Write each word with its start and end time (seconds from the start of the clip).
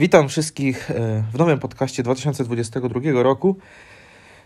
Witam 0.00 0.28
wszystkich 0.28 0.90
e, 0.90 1.24
w 1.32 1.38
nowym 1.38 1.58
podcaście 1.58 2.02
2022 2.02 3.22
roku. 3.22 3.56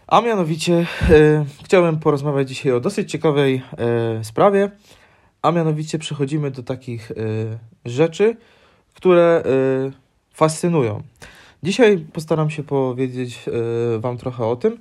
A 0.06 0.20
mianowicie 0.20 0.86
e, 1.10 1.44
chciałem 1.64 1.98
porozmawiać 1.98 2.48
dzisiaj 2.48 2.72
o 2.72 2.80
dosyć 2.80 3.10
ciekawej 3.10 3.62
e, 3.78 4.24
sprawie, 4.24 4.70
a 5.42 5.52
mianowicie 5.52 5.98
przechodzimy 5.98 6.50
do 6.50 6.62
takich 6.62 7.12
rzeczy, 7.84 8.36
które 8.94 9.42
fascynują. 10.32 11.02
Dzisiaj 11.62 11.98
postaram 12.12 12.50
się 12.50 12.62
powiedzieć 12.62 13.44
Wam 13.98 14.18
trochę 14.18 14.44
o 14.46 14.56
tym, 14.56 14.78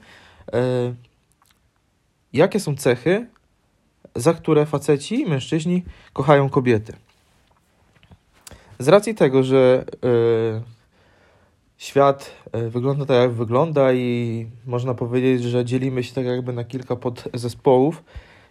jakie 2.34 2.60
są 2.60 2.76
cechy, 2.76 3.28
za 4.16 4.34
które 4.34 4.66
faceci 4.66 5.22
i 5.22 5.26
mężczyźni 5.26 5.84
kochają 6.14 6.50
kobiety. 6.50 6.94
Z 8.82 8.88
racji 8.88 9.16
tego, 9.16 9.44
że 9.44 9.86
e, 10.04 10.62
świat 11.78 12.32
e, 12.52 12.70
wygląda 12.70 13.06
tak, 13.06 13.18
jak 13.18 13.32
wygląda, 13.32 13.94
i 13.94 14.48
można 14.66 14.94
powiedzieć, 14.94 15.44
że 15.44 15.66
dzielimy 15.66 16.04
się 16.04 16.14
tak 16.14 16.26
jakby 16.26 16.54
na 16.54 16.64
kilka 16.64 16.96
podzespołów, 16.96 18.04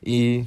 i 0.03 0.45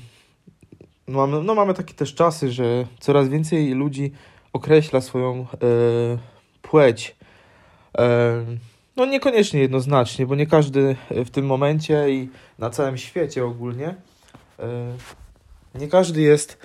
mamy, 1.07 1.43
no 1.43 1.55
mamy 1.55 1.73
takie 1.73 1.93
też 1.93 2.15
czasy, 2.15 2.51
że 2.51 2.85
coraz 2.99 3.29
więcej 3.29 3.73
ludzi 3.73 4.11
określa 4.53 5.01
swoją 5.01 5.39
e, 5.39 5.45
płeć. 6.61 7.15
No 8.95 9.05
niekoniecznie 9.05 9.59
jednoznacznie, 9.59 10.25
bo 10.25 10.35
nie 10.35 10.47
każdy 10.47 10.95
w 11.09 11.29
tym 11.29 11.45
momencie 11.45 12.09
i 12.09 12.29
na 12.59 12.69
całym 12.69 12.97
świecie 12.97 13.45
ogólnie 13.45 13.95
nie 15.75 15.87
każdy 15.87 16.21
jest 16.21 16.57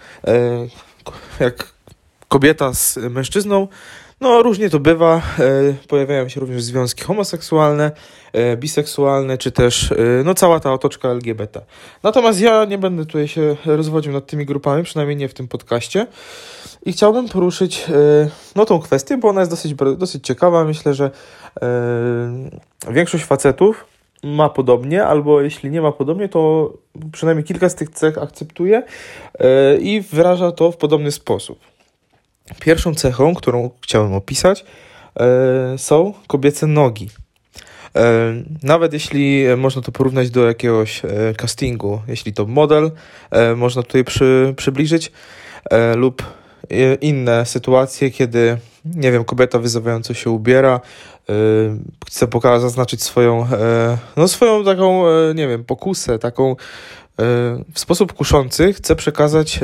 jak 1.41 1.78
kobieta 2.29 2.75
z 2.75 2.97
mężczyzną. 2.97 3.69
No, 4.21 4.43
różnie 4.43 4.71
to 4.71 4.81
bywa. 4.81 5.23
E, 5.39 5.75
pojawiają 5.89 6.29
się 6.29 6.41
również 6.41 6.63
związki 6.63 7.05
homoseksualne, 7.05 7.93
e, 8.33 8.57
biseksualne, 8.57 9.39
czy 9.39 9.53
też 9.53 9.93
e, 9.93 9.97
no, 10.25 10.35
cała 10.35 10.61
ta 10.61 10.73
otoczka 10.73 11.09
LGBT. 11.09 11.61
Natomiast 12.03 12.41
ja 12.41 12.65
nie 12.65 12.79
będę 12.79 13.07
tutaj 13.07 13.29
się 13.29 13.57
rozwodził 13.67 14.13
nad 14.13 14.27
tymi 14.27 14.47
grupami, 14.47 14.83
przynajmniej 14.83 15.17
nie 15.17 15.29
w 15.29 15.35
tym 15.35 15.49
podcaście. 15.49 16.07
I 16.87 16.93
chciałbym 16.93 17.29
poruszyć 17.29 17.87
no, 18.57 18.65
tą 18.65 18.81
kwestię, 18.81 19.17
bo 19.17 19.29
ona 19.29 19.41
jest 19.41 19.51
dosyć, 19.51 19.75
dosyć 19.75 20.27
ciekawa. 20.27 20.65
Myślę, 20.65 20.95
że 20.95 21.11
większość 22.91 23.25
facetów 23.25 23.87
ma 24.23 24.49
podobnie, 24.49 25.05
albo 25.05 25.41
jeśli 25.41 25.71
nie 25.71 25.81
ma 25.81 25.93
podobnie, 25.93 26.29
to 26.29 26.73
przynajmniej 27.13 27.45
kilka 27.45 27.69
z 27.69 27.75
tych 27.75 27.91
cech 27.91 28.19
akceptuje 28.19 28.83
i 29.81 30.01
wyraża 30.01 30.53
to 30.53 30.73
w 30.73 30.77
podobny 30.77 31.13
sposób. 31.13 31.59
Pierwszą 32.61 32.95
cechą, 32.95 33.35
którą 33.35 33.71
chciałem 33.81 34.15
opisać, 34.15 34.65
e, 35.21 35.79
są 35.79 36.15
kobiece 36.27 36.67
nogi. 36.67 37.09
E, 37.97 38.35
nawet 38.63 38.93
jeśli 38.93 39.45
można 39.57 39.83
to 39.83 39.93
porównać 39.93 40.31
do 40.31 40.47
jakiegoś 40.47 41.05
e, 41.05 41.09
castingu, 41.37 42.01
jeśli 42.09 42.33
to 42.33 42.47
model, 42.47 42.91
można 43.57 43.83
tutaj 43.83 44.05
przy, 44.05 44.55
przybliżyć, 44.57 45.13
lub 45.97 46.23
inne 47.01 47.47
sytuacje, 47.47 48.11
kiedy, 48.11 48.59
nie 48.85 49.13
wiem, 49.13 49.25
kobieta 49.25 49.59
wyzywająco 49.59 50.15
się 50.15 50.31
ubiera, 50.31 50.81
chce 52.07 52.27
pokazać, 52.27 52.63
zaznaczyć 52.63 53.03
swoją, 53.03 53.47
no 54.17 54.29
swoją 54.29 54.65
taką, 54.65 55.05
nie 55.35 55.49
wiem, 55.49 55.65
pokusę, 55.65 56.19
taką 56.19 56.57
w 57.75 57.81
sposób 57.81 58.13
kuszący, 58.13 58.73
chce 58.73 58.97
przekazać 58.97 59.61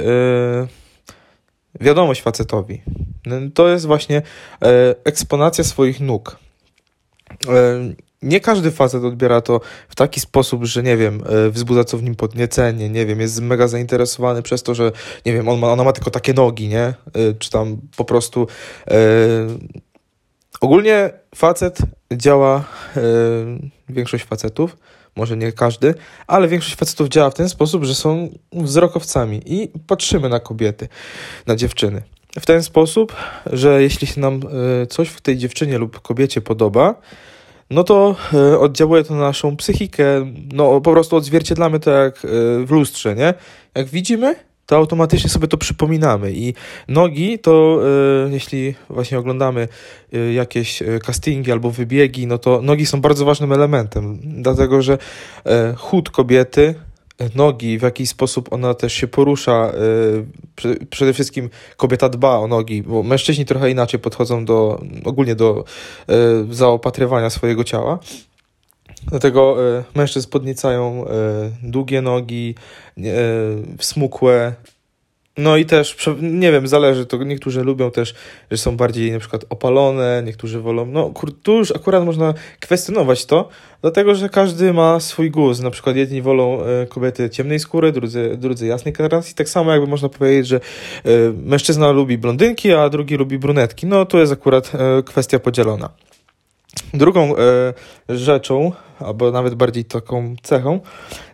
wiadomość 1.80 2.22
facetowi. 2.22 2.82
No, 3.26 3.36
to 3.54 3.68
jest 3.68 3.86
właśnie 3.86 4.22
e, 4.62 4.94
eksponacja 5.04 5.64
swoich 5.64 6.00
nóg. 6.00 6.36
E, 7.48 7.94
nie 8.22 8.40
każdy 8.40 8.70
facet 8.70 9.04
odbiera 9.04 9.40
to 9.40 9.60
w 9.88 9.94
taki 9.94 10.20
sposób, 10.20 10.64
że 10.64 10.82
nie 10.82 10.96
wiem, 10.96 11.22
e, 11.26 11.50
wzbudza 11.50 11.84
co 11.84 11.98
w 11.98 12.02
nim 12.02 12.14
podniecenie, 12.14 12.88
nie 12.88 13.06
wiem, 13.06 13.20
jest 13.20 13.40
mega 13.40 13.68
zainteresowany 13.68 14.42
przez 14.42 14.62
to, 14.62 14.74
że 14.74 14.92
nie 15.26 15.32
wiem, 15.32 15.48
on 15.48 15.58
ma, 15.58 15.72
ona 15.72 15.84
ma 15.84 15.92
tylko 15.92 16.10
takie 16.10 16.34
nogi, 16.34 16.68
nie? 16.68 16.94
Czy 17.38 17.50
tam 17.50 17.76
po 17.96 18.04
prostu. 18.04 18.46
Ogólnie 20.60 21.10
facet 21.34 21.78
działa, 22.12 22.64
większość 23.88 24.24
facetów 24.24 24.76
może 25.16 25.36
nie 25.36 25.52
każdy, 25.52 25.94
ale 26.26 26.48
większość 26.48 26.76
facetów 26.76 27.08
działa 27.08 27.30
w 27.30 27.34
ten 27.34 27.48
sposób, 27.48 27.84
że 27.84 27.94
są 27.94 28.28
wzrokowcami 28.52 29.42
i 29.46 29.70
patrzymy 29.86 30.28
na 30.28 30.40
kobiety, 30.40 30.88
na 31.46 31.56
dziewczyny. 31.56 32.02
W 32.40 32.46
ten 32.46 32.62
sposób, 32.62 33.16
że 33.46 33.82
jeśli 33.82 34.06
się 34.06 34.20
nam 34.20 34.40
e, 34.82 34.86
coś 34.86 35.08
w 35.08 35.20
tej 35.20 35.36
dziewczynie 35.36 35.78
lub 35.78 36.00
kobiecie 36.00 36.40
podoba, 36.40 36.94
no 37.70 37.84
to 37.84 38.16
e, 38.34 38.58
oddziałuje 38.58 39.04
to 39.04 39.14
na 39.14 39.20
naszą 39.20 39.56
psychikę, 39.56 40.04
no 40.52 40.80
po 40.80 40.92
prostu 40.92 41.16
odzwierciedlamy 41.16 41.80
to 41.80 41.90
jak 41.90 42.24
e, 42.24 42.28
w 42.64 42.70
lustrze, 42.70 43.14
nie? 43.14 43.34
Jak 43.74 43.86
widzimy, 43.86 44.34
to 44.66 44.76
automatycznie 44.76 45.30
sobie 45.30 45.48
to 45.48 45.56
przypominamy. 45.56 46.32
I 46.32 46.54
nogi 46.88 47.38
to, 47.38 47.80
e, 48.26 48.32
jeśli 48.32 48.74
właśnie 48.90 49.18
oglądamy 49.18 49.68
e, 50.12 50.32
jakieś 50.32 50.82
e, 50.82 50.98
castingi 50.98 51.52
albo 51.52 51.70
wybiegi, 51.70 52.26
no 52.26 52.38
to 52.38 52.62
nogi 52.62 52.86
są 52.86 53.00
bardzo 53.00 53.24
ważnym 53.24 53.52
elementem, 53.52 54.18
dlatego 54.22 54.82
że 54.82 54.98
chód 55.76 56.10
kobiety, 56.10 56.74
nogi, 57.34 57.78
w 57.78 57.82
jaki 57.82 58.06
sposób 58.06 58.52
ona 58.52 58.74
też 58.74 58.92
się 58.92 59.08
porusza, 59.08 59.72
przede 60.90 61.12
wszystkim 61.12 61.50
kobieta 61.76 62.08
dba 62.08 62.38
o 62.38 62.46
nogi, 62.46 62.82
bo 62.82 63.02
mężczyźni 63.02 63.44
trochę 63.44 63.70
inaczej 63.70 64.00
podchodzą 64.00 64.44
do, 64.44 64.82
ogólnie 65.04 65.34
do 65.34 65.64
zaopatrywania 66.50 67.30
swojego 67.30 67.64
ciała. 67.64 67.98
Dlatego 69.06 69.56
y, 69.78 69.84
mężczyzn 69.94 70.30
podniecają 70.30 71.04
y, 71.04 71.08
długie 71.62 72.02
nogi, 72.02 72.54
y, 72.98 73.02
smukłe. 73.78 74.54
No 75.38 75.56
i 75.56 75.64
też, 75.64 75.96
nie 76.20 76.52
wiem, 76.52 76.68
zależy, 76.68 77.06
to 77.06 77.24
niektórzy 77.24 77.64
lubią 77.64 77.90
też, 77.90 78.14
że 78.50 78.58
są 78.58 78.76
bardziej 78.76 79.12
na 79.12 79.18
przykład 79.18 79.44
opalone, 79.50 80.22
niektórzy 80.26 80.60
wolą, 80.60 80.86
no 80.86 81.10
kur, 81.10 81.40
tu 81.42 81.52
już 81.52 81.70
akurat 81.70 82.04
można 82.04 82.34
kwestionować 82.60 83.26
to, 83.26 83.48
dlatego, 83.82 84.14
że 84.14 84.28
każdy 84.28 84.72
ma 84.72 85.00
swój 85.00 85.30
gust, 85.30 85.62
na 85.62 85.70
przykład 85.70 85.96
jedni 85.96 86.22
wolą 86.22 86.58
kobiety 86.88 87.30
ciemnej 87.30 87.58
skóry, 87.58 87.92
drudzy, 87.92 88.36
drudzy 88.36 88.66
jasnej 88.66 88.94
koloracji, 88.94 89.34
tak 89.34 89.48
samo 89.48 89.72
jakby 89.72 89.86
można 89.86 90.08
powiedzieć, 90.08 90.46
że 90.46 90.60
mężczyzna 91.44 91.90
lubi 91.90 92.18
blondynki, 92.18 92.72
a 92.72 92.88
drugi 92.88 93.16
lubi 93.16 93.38
brunetki, 93.38 93.86
no 93.86 94.06
to 94.06 94.18
jest 94.18 94.32
akurat 94.32 94.72
kwestia 95.04 95.38
podzielona. 95.38 95.90
Drugą 96.94 97.36
e, 97.36 97.74
rzeczą, 98.08 98.72
albo 98.98 99.30
nawet 99.30 99.54
bardziej 99.54 99.84
taką 99.84 100.36
cechą, 100.42 100.80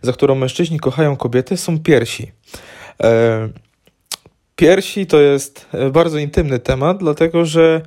za 0.01 0.13
którą 0.13 0.35
mężczyźni 0.35 0.79
kochają 0.79 1.15
kobiety, 1.15 1.57
są 1.57 1.79
piersi. 1.79 2.31
E, 3.03 3.49
piersi 4.55 5.07
to 5.07 5.19
jest 5.19 5.67
e, 5.73 5.89
bardzo 5.89 6.17
intymny 6.17 6.59
temat, 6.59 6.97
dlatego 6.97 7.45
że 7.45 7.81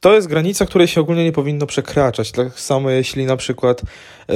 to 0.00 0.14
jest 0.14 0.26
granica, 0.26 0.66
której 0.66 0.88
się 0.88 1.00
ogólnie 1.00 1.24
nie 1.24 1.32
powinno 1.32 1.66
przekraczać. 1.66 2.32
Tak 2.32 2.60
samo 2.60 2.90
jeśli 2.90 3.26
na 3.26 3.36
przykład 3.36 3.82
e, 4.28 4.34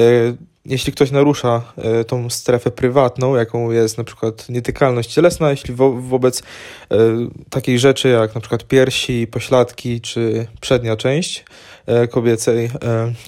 jeśli 0.66 0.92
ktoś 0.92 1.10
narusza 1.10 1.62
e, 1.76 2.04
tą 2.04 2.30
strefę 2.30 2.70
prywatną, 2.70 3.36
jaką 3.36 3.70
jest 3.70 3.98
na 3.98 4.04
przykład 4.04 4.48
nietykalność 4.48 5.12
cielesna, 5.12 5.50
jeśli 5.50 5.74
wo 5.74 5.92
wobec 5.92 6.40
e, 6.40 6.96
takiej 7.50 7.78
rzeczy 7.78 8.08
jak 8.08 8.34
na 8.34 8.40
przykład 8.40 8.64
piersi, 8.64 9.26
pośladki 9.26 10.00
czy 10.00 10.46
przednia 10.60 10.96
część 10.96 11.44
e, 11.86 12.08
kobiecej, 12.08 12.70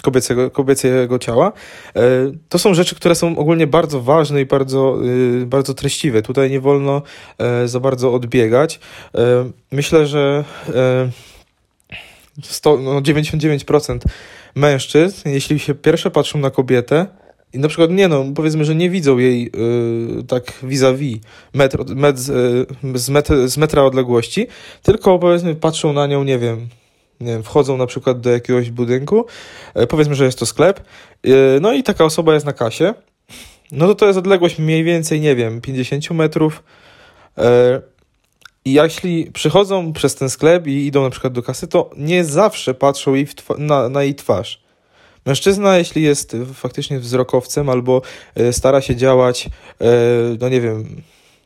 kobiecego, 0.02 0.50
kobiecego 0.50 1.18
ciała, 1.18 1.52
to 2.48 2.58
są 2.58 2.74
rzeczy, 2.74 2.94
które 2.94 3.14
są 3.14 3.38
ogólnie 3.38 3.66
bardzo 3.66 4.00
ważne 4.00 4.40
i 4.40 4.46
bardzo, 4.46 4.98
bardzo 5.46 5.74
treściwe. 5.74 6.22
Tutaj 6.22 6.50
nie 6.50 6.60
wolno 6.60 7.02
za 7.64 7.80
bardzo 7.80 8.14
odbiegać. 8.14 8.80
Myślę, 9.70 10.06
że 10.06 10.44
100, 12.42 12.76
no 12.76 13.00
99% 13.00 13.98
mężczyzn, 14.54 15.28
jeśli 15.28 15.58
się 15.58 15.74
pierwsze 15.74 16.10
patrzą 16.10 16.38
na 16.38 16.50
kobietę, 16.50 17.06
i 17.54 17.58
na 17.58 17.68
przykład 17.68 17.90
nie 17.90 18.08
no, 18.08 18.24
powiedzmy, 18.34 18.64
że 18.64 18.74
nie 18.74 18.90
widzą 18.90 19.18
jej 19.18 19.42
yy, 19.44 20.24
tak 20.24 20.52
vis-a-vis 20.62 21.18
metr, 21.52 21.84
met, 21.94 22.28
yy, 22.28 22.98
z, 22.98 23.10
metr, 23.10 23.48
z 23.48 23.56
metra 23.56 23.82
odległości, 23.82 24.46
tylko 24.82 25.18
powiedzmy 25.18 25.54
patrzą 25.54 25.92
na 25.92 26.06
nią, 26.06 26.24
nie 26.24 26.38
wiem, 26.38 26.68
nie 27.20 27.32
wiem, 27.32 27.42
wchodzą 27.42 27.76
na 27.76 27.86
przykład 27.86 28.20
do 28.20 28.30
jakiegoś 28.30 28.70
budynku, 28.70 29.26
yy, 29.74 29.86
powiedzmy, 29.86 30.14
że 30.14 30.24
jest 30.24 30.38
to 30.38 30.46
sklep, 30.46 30.80
yy, 31.24 31.34
no 31.60 31.72
i 31.72 31.82
taka 31.82 32.04
osoba 32.04 32.34
jest 32.34 32.46
na 32.46 32.52
kasie, 32.52 32.94
no 33.72 33.86
to 33.86 33.94
to 33.94 34.06
jest 34.06 34.18
odległość 34.18 34.58
mniej 34.58 34.84
więcej, 34.84 35.20
nie 35.20 35.36
wiem, 35.36 35.60
50 35.60 36.10
metrów. 36.10 36.62
I 38.64 38.72
jeśli 38.72 39.30
przychodzą 39.32 39.92
przez 39.92 40.14
ten 40.14 40.30
sklep 40.30 40.66
i 40.66 40.86
idą 40.86 41.02
na 41.02 41.10
przykład 41.10 41.32
do 41.32 41.42
kasy, 41.42 41.68
to 41.68 41.90
nie 41.96 42.24
zawsze 42.24 42.74
patrzą 42.74 43.14
jej 43.14 43.26
na, 43.58 43.88
na 43.88 44.02
jej 44.02 44.14
twarz. 44.14 44.64
Mężczyzna, 45.26 45.78
jeśli 45.78 46.02
jest 46.02 46.36
faktycznie 46.54 46.98
wzrokowcem 46.98 47.68
albo 47.68 48.02
e, 48.34 48.52
stara 48.52 48.80
się 48.80 48.96
działać, 48.96 49.46
e, 49.80 49.86
no 50.40 50.48
nie 50.48 50.60
wiem, 50.60 51.02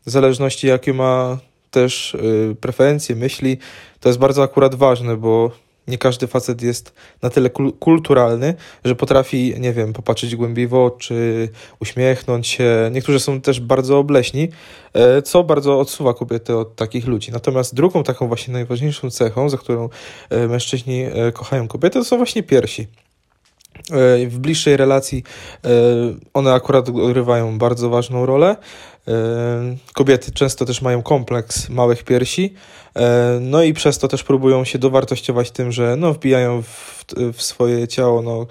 w 0.06 0.10
zależności 0.10 0.66
jakie 0.66 0.94
ma 0.94 1.38
też 1.70 2.14
y, 2.14 2.56
preferencje, 2.60 3.16
myśli, 3.16 3.58
to 4.00 4.08
jest 4.08 4.18
bardzo 4.18 4.42
akurat 4.42 4.74
ważne, 4.74 5.16
bo 5.16 5.50
nie 5.88 5.98
każdy 5.98 6.26
facet 6.26 6.62
jest 6.62 6.94
na 7.22 7.30
tyle 7.30 7.50
kulturalny, 7.78 8.54
że 8.84 8.94
potrafi, 8.94 9.54
nie 9.58 9.72
wiem, 9.72 9.92
popatrzeć 9.92 10.36
głębiej 10.36 10.68
w 10.68 10.74
oczy, 10.74 11.48
uśmiechnąć 11.80 12.46
się. 12.46 12.90
Niektórzy 12.92 13.20
są 13.20 13.40
też 13.40 13.60
bardzo 13.60 13.98
obleśni, 13.98 14.48
e, 14.92 15.22
co 15.22 15.44
bardzo 15.44 15.80
odsuwa 15.80 16.14
kobiety 16.14 16.56
od 16.56 16.76
takich 16.76 17.06
ludzi. 17.06 17.32
Natomiast 17.32 17.74
drugą 17.74 18.02
taką 18.02 18.28
właśnie 18.28 18.52
najważniejszą 18.52 19.10
cechą, 19.10 19.48
za 19.48 19.56
którą 19.56 19.88
e, 20.30 20.48
mężczyźni 20.48 21.02
e, 21.02 21.32
kochają 21.32 21.68
kobiety, 21.68 21.98
to 21.98 22.04
są 22.04 22.16
właśnie 22.16 22.42
piersi. 22.42 22.86
W 24.28 24.38
bliższej 24.38 24.76
relacji 24.76 25.22
one 26.34 26.52
akurat 26.52 26.88
odgrywają 26.88 27.58
bardzo 27.58 27.90
ważną 27.90 28.26
rolę. 28.26 28.56
Kobiety 29.92 30.32
często 30.32 30.64
też 30.64 30.82
mają 30.82 31.02
kompleks 31.02 31.68
małych 31.68 32.04
piersi, 32.04 32.54
no 33.40 33.62
i 33.62 33.72
przez 33.72 33.98
to 33.98 34.08
też 34.08 34.24
próbują 34.24 34.64
się 34.64 34.78
dowartościować 34.78 35.50
tym, 35.50 35.72
że 35.72 35.96
no, 35.96 36.12
wbijają 36.12 36.62
w, 36.62 37.04
w 37.32 37.42
swoje 37.42 37.88
ciało 37.88 38.22
no, 38.22 38.46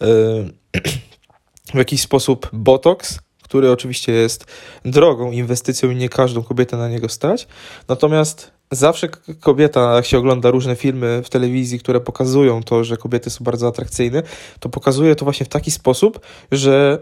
w 1.74 1.78
jakiś 1.78 2.00
sposób 2.00 2.48
botoks, 2.52 3.18
który 3.42 3.70
oczywiście 3.70 4.12
jest 4.12 4.44
drogą 4.84 5.30
inwestycją 5.30 5.90
i 5.90 5.96
nie 5.96 6.08
każdą 6.08 6.42
kobietę 6.42 6.76
na 6.76 6.88
niego 6.88 7.08
stać. 7.08 7.48
Natomiast 7.88 8.59
zawsze 8.70 9.08
kobieta, 9.40 9.94
jak 9.96 10.06
się 10.06 10.18
ogląda 10.18 10.50
różne 10.50 10.76
filmy 10.76 11.22
w 11.24 11.30
telewizji, 11.30 11.78
które 11.78 12.00
pokazują 12.00 12.62
to, 12.62 12.84
że 12.84 12.96
kobiety 12.96 13.30
są 13.30 13.44
bardzo 13.44 13.68
atrakcyjne, 13.68 14.22
to 14.60 14.68
pokazuje 14.68 15.16
to 15.16 15.24
właśnie 15.24 15.46
w 15.46 15.48
taki 15.48 15.70
sposób, 15.70 16.20
że 16.52 16.98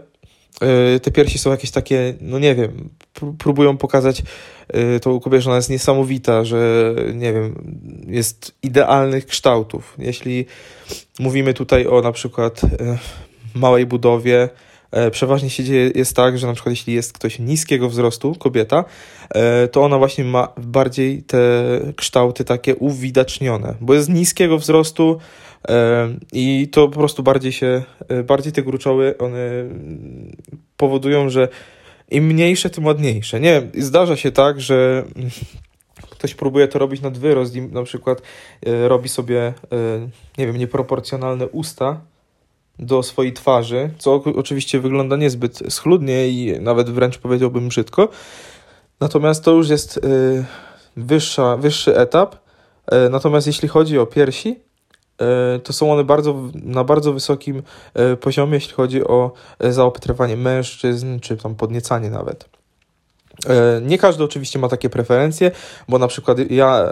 E, 0.61 0.99
te 0.99 1.11
piersi 1.11 1.37
są 1.39 1.51
jakieś 1.51 1.71
takie, 1.71 2.13
no 2.21 2.39
nie 2.39 2.55
wiem, 2.55 2.89
próbują 3.37 3.77
pokazać 3.77 4.23
e, 4.67 4.99
tą 4.99 5.19
kobietę, 5.19 5.41
że 5.41 5.49
ona 5.49 5.55
jest 5.55 5.69
niesamowita, 5.69 6.43
że 6.43 6.93
nie 7.13 7.33
wiem, 7.33 7.73
jest 8.07 8.55
idealnych 8.63 9.25
kształtów. 9.25 9.95
Jeśli 9.97 10.45
mówimy 11.19 11.53
tutaj 11.53 11.87
o 11.87 12.01
na 12.01 12.11
przykład 12.11 12.63
e, 12.63 12.97
małej 13.55 13.85
budowie, 13.85 14.49
przeważnie 15.11 15.49
się 15.49 15.63
dzieje 15.63 15.91
jest 15.95 16.15
tak, 16.15 16.37
że 16.37 16.47
na 16.47 16.53
przykład 16.53 16.71
jeśli 16.71 16.93
jest 16.93 17.13
ktoś 17.13 17.39
niskiego 17.39 17.89
wzrostu, 17.89 18.35
kobieta, 18.35 18.85
to 19.71 19.83
ona 19.83 19.97
właśnie 19.97 20.23
ma 20.23 20.47
bardziej 20.57 21.23
te 21.23 21.39
kształty 21.95 22.45
takie 22.45 22.75
uwidacznione, 22.75 23.75
bo 23.81 23.93
jest 23.93 24.09
niskiego 24.09 24.57
wzrostu, 24.57 25.19
i 26.33 26.67
to 26.71 26.87
po 26.87 26.99
prostu 26.99 27.23
bardziej 27.23 27.51
się, 27.51 27.83
e, 28.07 28.23
bardziej 28.23 28.53
te 28.53 28.63
gruczoły, 28.63 29.17
one 29.17 29.65
powodują, 30.77 31.29
że 31.29 31.47
im 32.11 32.23
mniejsze, 32.23 32.69
tym 32.69 32.85
ładniejsze. 32.85 33.39
Nie 33.39 33.61
zdarza 33.77 34.15
się 34.15 34.31
tak, 34.31 34.61
że 34.61 35.03
ktoś 36.15 36.35
próbuje 36.35 36.67
to 36.67 36.79
robić 36.79 37.01
nad 37.01 37.17
wyrost 37.17 37.55
i 37.55 37.61
na 37.61 37.83
przykład 37.83 38.21
e, 38.65 38.87
robi 38.87 39.09
sobie, 39.09 39.39
e, 39.41 39.53
nie 40.37 40.47
wiem, 40.47 40.57
nieproporcjonalne 40.57 41.47
usta 41.47 42.01
do 42.79 43.03
swojej 43.03 43.33
twarzy, 43.33 43.89
co 43.97 44.23
oczywiście 44.35 44.79
wygląda 44.79 45.15
niezbyt 45.15 45.59
schludnie 45.69 46.29
i 46.29 46.61
nawet 46.61 46.89
wręcz 46.89 47.17
powiedziałbym 47.17 47.67
brzydko. 47.67 48.09
Natomiast 48.99 49.43
to 49.43 49.51
już 49.51 49.69
jest 49.69 49.99
wyższa, 50.97 51.57
wyższy 51.57 51.97
etap. 51.97 52.35
Natomiast 53.09 53.47
jeśli 53.47 53.67
chodzi 53.67 53.99
o 53.99 54.05
piersi, 54.05 54.55
E, 55.21 55.59
to 55.59 55.73
są 55.73 55.93
one 55.93 56.03
bardzo, 56.03 56.35
na 56.53 56.83
bardzo 56.83 57.13
wysokim 57.13 57.63
poziomie, 58.21 58.53
jeśli 58.53 58.73
chodzi 58.73 59.03
o 59.03 59.31
zaopatrywanie 59.59 60.37
mężczyzn, 60.37 61.19
czy 61.19 61.37
tam 61.37 61.55
podniecanie 61.55 62.09
nawet. 62.09 62.58
E, 63.47 63.81
nie 63.81 63.97
każdy 63.97 64.23
oczywiście 64.23 64.59
ma 64.59 64.67
takie 64.67 64.89
preferencje, 64.89 65.51
bo 65.89 65.99
na 65.99 66.07
przykład 66.07 66.51
ja 66.51 66.91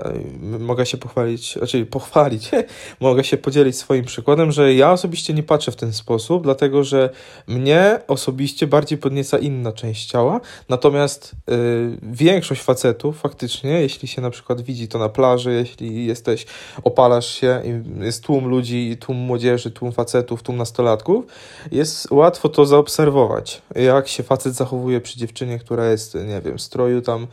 e, 0.54 0.60
mogę 0.60 0.86
się 0.86 0.98
pochwalić, 0.98 1.54
znaczy 1.54 1.86
pochwalić, 1.86 2.52
mogę 3.00 3.24
się 3.24 3.38
podzielić 3.38 3.78
swoim 3.78 4.06
przykładem, 4.06 4.52
że 4.52 4.74
ja 4.74 4.92
osobiście 4.92 5.34
nie 5.34 5.44
patrzę 5.44 5.72
w 5.72 5.76
ten 5.76 5.94
sposób, 5.94 6.44
dlatego 6.44 6.84
że 6.84 7.10
mnie 7.48 8.00
osobiście 8.08 8.68
bardziej 8.68 8.98
podnieca 8.98 9.38
inna 9.38 9.72
część 9.72 10.06
ciała, 10.06 10.42
natomiast 10.70 11.32
y, 11.50 11.98
większość 12.04 12.62
facetów 12.62 13.20
faktycznie, 13.20 13.82
jeśli 13.82 14.08
się 14.08 14.22
na 14.22 14.30
przykład 14.30 14.62
widzi 14.62 14.88
to 14.88 15.00
na 15.00 15.10
plaży, 15.10 15.54
jeśli 15.54 16.06
jesteś, 16.06 16.46
opalasz 16.84 17.28
się, 17.28 17.62
jest 18.00 18.24
tłum 18.24 18.48
ludzi, 18.48 18.98
tłum 19.00 19.18
młodzieży, 19.18 19.72
tłum 19.72 19.92
facetów, 19.92 20.44
tłum 20.44 20.58
nastolatków, 20.58 21.26
jest 21.72 22.12
łatwo 22.12 22.50
to 22.50 22.66
zaobserwować, 22.66 23.62
jak 23.76 24.08
się 24.08 24.24
facet 24.24 24.54
zachowuje 24.54 25.02
przy 25.02 25.20
dziewczynie, 25.20 25.60
która 25.60 25.86
jest, 25.86 26.16
nie 26.16 26.37
nie 26.38 26.50
wiem, 26.50 26.60
stroju 26.60 27.02
tam, 27.02 27.28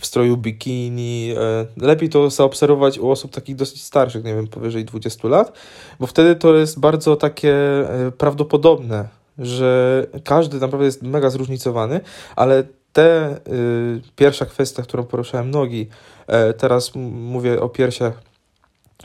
w 0.00 0.06
stroju 0.06 0.36
bikini. 0.36 1.34
E, 1.36 1.66
lepiej 1.86 2.08
to 2.08 2.30
zaobserwować 2.30 2.98
u 2.98 3.10
osób 3.10 3.32
takich 3.32 3.56
dosyć 3.56 3.82
starszych, 3.82 4.24
nie 4.24 4.34
wiem, 4.34 4.46
powyżej 4.46 4.84
20 4.84 5.28
lat, 5.28 5.52
bo 6.00 6.06
wtedy 6.06 6.36
to 6.36 6.54
jest 6.54 6.80
bardzo 6.80 7.16
takie 7.16 7.54
e, 7.54 8.10
prawdopodobne, 8.18 9.08
że 9.38 10.06
każdy 10.24 10.60
naprawdę 10.60 10.86
jest 10.86 11.02
mega 11.02 11.30
zróżnicowany, 11.30 12.00
ale 12.36 12.64
te 12.92 13.36
y, 13.48 14.00
pierwsza 14.16 14.46
kwestia, 14.46 14.82
którą 14.82 15.04
poruszałem 15.04 15.50
nogi, 15.50 15.88
e, 16.26 16.52
teraz 16.52 16.94
mówię 16.94 17.60
o 17.60 17.68
piersiach, 17.68 18.22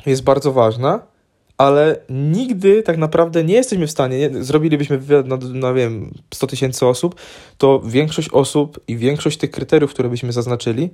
jest 0.06 0.24
bardzo 0.24 0.52
ważna 0.52 1.13
ale 1.64 1.98
nigdy 2.10 2.84
tak 2.84 2.98
naprawdę 2.98 3.44
nie 3.44 3.54
jesteśmy 3.54 3.88
w 3.88 3.92
stanie, 3.92 4.20
nie, 4.20 4.44
zrobilibyśmy 4.44 4.98
wywiad 4.98 5.28
na, 5.28 5.38
na 5.54 5.74
wiem, 5.74 6.14
100 6.34 6.48
tysięcy 6.48 6.86
osób, 6.86 7.16
to 7.58 7.82
większość 7.86 8.30
osób 8.30 8.80
i 8.88 8.98
większość 8.98 9.38
tych 9.38 9.52
kryteriów, 9.52 9.94
które 9.94 10.10
byśmy 10.10 10.32
zaznaczyli, 10.32 10.90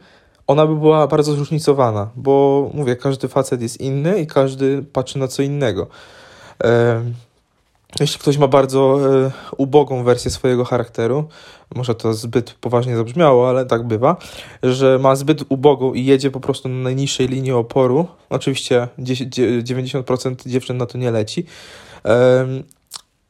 ona 0.48 0.68
by 0.68 0.75
była 0.75 1.07
bardzo 1.07 1.33
zróżnicowana, 1.33 2.10
bo 2.16 2.69
mówię, 2.74 2.95
każdy 2.95 3.27
facet 3.27 3.62
jest 3.62 3.81
inny 3.81 4.19
i 4.19 4.27
każdy 4.27 4.83
patrzy 4.83 5.19
na 5.19 5.27
co 5.27 5.44
innego. 5.44 5.88
Jeśli 8.00 8.19
ktoś 8.19 8.38
ma 8.38 8.47
bardzo 8.47 9.00
e, 9.25 9.31
ubogą 9.57 10.03
wersję 10.03 10.31
swojego 10.31 10.65
charakteru, 10.65 11.27
może 11.75 11.95
to 11.95 12.13
zbyt 12.13 12.53
poważnie 12.53 12.95
zabrzmiało, 12.95 13.50
ale 13.50 13.65
tak 13.65 13.88
bywa, 13.88 14.18
że 14.63 15.00
ma 15.00 15.15
zbyt 15.15 15.44
ubogą 15.50 15.94
i 15.94 16.06
jedzie 16.06 16.31
po 16.31 16.39
prostu 16.39 16.69
na 16.69 16.75
najniższej 16.75 17.27
linii 17.27 17.51
oporu, 17.51 18.07
oczywiście 18.30 18.88
90% 19.00 20.36
dziewczyn 20.45 20.77
na 20.77 20.86
to 20.86 20.97
nie 20.97 21.12
leci, 21.12 21.45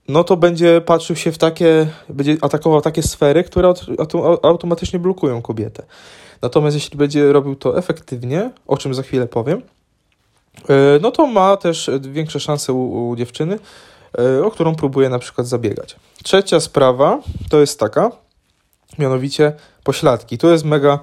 no 0.08 0.24
to 0.24 0.38
będzie 0.38 0.82
patrzył 0.82 1.16
się 1.16 1.32
w 1.32 1.38
takie, 1.38 1.88
będzie 2.10 2.38
atakował 2.42 2.82
takie 2.82 3.04
sfery, 3.04 3.44
które 3.44 3.74
automatycznie 4.44 5.00
blokują 5.00 5.42
kobietę. 5.42 5.84
Natomiast 6.42 6.76
jeśli 6.76 6.98
będzie 6.98 7.34
robił 7.34 7.56
to 7.56 7.78
efektywnie, 7.78 8.52
o 8.68 8.78
czym 8.78 8.94
za 8.94 9.04
chwilę 9.04 9.28
powiem, 9.28 9.62
e, 10.70 11.00
no 11.02 11.12
to 11.12 11.28
ma 11.28 11.58
też 11.58 11.90
większe 12.02 12.40
szanse 12.40 12.74
u, 12.74 13.10
u 13.10 13.16
dziewczyny, 13.16 13.60
o 14.44 14.52
którą 14.52 14.76
próbuję 14.76 15.10
na 15.10 15.20
przykład 15.20 15.48
zabiegać. 15.48 15.96
Trzecia 16.24 16.60
sprawa 16.60 17.20
to 17.50 17.60
jest 17.60 17.80
taka, 17.80 18.12
mianowicie 19.00 19.54
pośladki. 19.84 20.38
To 20.38 20.52
jest 20.52 20.66
mega, 20.66 21.00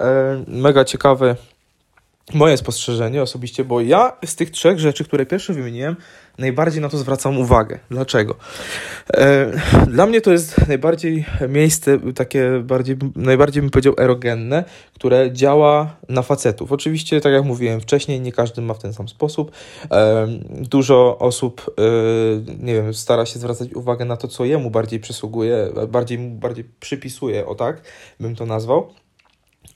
e, 0.00 0.44
mega 0.46 0.84
ciekawe 0.84 1.36
moje 2.34 2.56
spostrzeżenie 2.56 3.22
osobiście, 3.22 3.64
bo 3.64 3.80
ja 3.80 4.12
z 4.26 4.36
tych 4.36 4.50
trzech 4.50 4.78
rzeczy, 4.78 5.04
które 5.04 5.26
pierwsze 5.26 5.52
wymieniłem, 5.52 5.96
najbardziej 6.38 6.82
na 6.82 6.88
to 6.88 6.98
zwracam 6.98 7.38
uwagę. 7.38 7.78
Dlaczego? 7.90 8.34
E, 9.14 9.52
dla 9.86 10.06
mnie 10.06 10.20
to 10.20 10.32
jest 10.32 10.68
najbardziej 10.68 11.24
miejsce 11.48 11.98
takie 12.14 12.50
bardziej, 12.64 12.96
najbardziej 13.16 13.62
bym 13.62 13.70
powiedział 13.70 13.94
erogenne, 13.98 14.64
które 14.94 15.32
działa 15.32 15.96
na 16.08 16.22
facetów. 16.22 16.72
Oczywiście, 16.72 17.20
tak 17.20 17.32
jak 17.32 17.44
mówiłem 17.44 17.80
wcześniej, 17.80 18.20
nie 18.20 18.32
każdy 18.32 18.62
ma 18.62 18.74
w 18.74 18.78
ten 18.78 18.92
sam 18.92 19.08
sposób. 19.08 19.50
E, 19.90 20.26
dużo 20.50 21.18
osób, 21.18 21.74
e, 21.78 22.62
nie 22.64 22.74
wiem, 22.74 22.94
stara 22.94 23.26
się 23.26 23.38
zwracać 23.38 23.74
uwagę 23.74 24.04
na 24.04 24.16
to, 24.16 24.28
co 24.28 24.44
jemu 24.44 24.70
bardziej 24.70 25.00
przysługuje, 25.00 25.68
bardziej 25.88 26.18
mu 26.18 26.30
bardziej 26.30 26.64
przypisuje, 26.80 27.46
o 27.46 27.54
tak 27.54 27.80
bym 28.20 28.36
to 28.36 28.46
nazwał. 28.46 28.94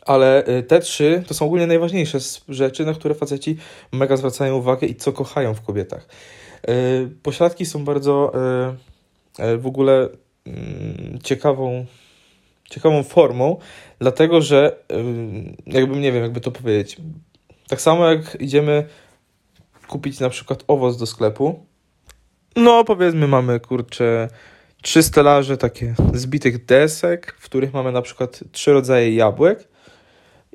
Ale 0.07 0.45
te 0.69 0.81
trzy 0.81 1.23
to 1.27 1.35
są 1.35 1.47
ogólnie 1.47 1.67
najważniejsze 1.67 2.19
rzeczy, 2.49 2.85
na 2.85 2.95
które 2.95 3.15
faceci 3.15 3.57
mega 3.93 4.17
zwracają 4.17 4.57
uwagę 4.57 4.87
i 4.87 4.95
co 4.95 5.13
kochają 5.13 5.55
w 5.55 5.63
kobietach. 5.63 6.09
E, 6.69 6.73
pośladki 7.23 7.67
są 7.67 7.85
bardzo 7.85 8.33
e, 8.35 8.77
e, 9.45 9.57
w 9.57 9.67
ogóle 9.67 10.09
mm, 10.47 11.19
ciekawą, 11.23 11.87
ciekawą 12.71 13.03
formą, 13.03 13.57
dlatego 13.99 14.41
że 14.41 14.77
jakbym 15.67 16.01
nie 16.01 16.13
wiem, 16.13 16.23
jakby 16.23 16.41
to 16.41 16.51
powiedzieć. 16.51 16.97
Tak 17.69 17.81
samo 17.81 18.11
jak 18.11 18.41
idziemy 18.41 18.87
kupić 19.89 20.21
na 20.21 20.29
przykład 20.29 20.65
owoc 20.67 20.97
do 20.97 21.07
sklepu, 21.07 21.67
no 22.57 22.85
powiedzmy 22.85 23.29
mamy 23.29 23.61
kurczę 23.61 24.29
trzy 24.83 25.03
stelaże 25.03 25.57
takie 25.57 25.95
zbitych 26.15 26.65
desek, 26.65 27.37
w 27.39 27.45
których 27.45 27.73
mamy 27.73 27.93
na 27.93 28.03
przykład 28.03 28.41
trzy 28.53 28.73
rodzaje 28.73 29.15
jabłek 29.15 29.69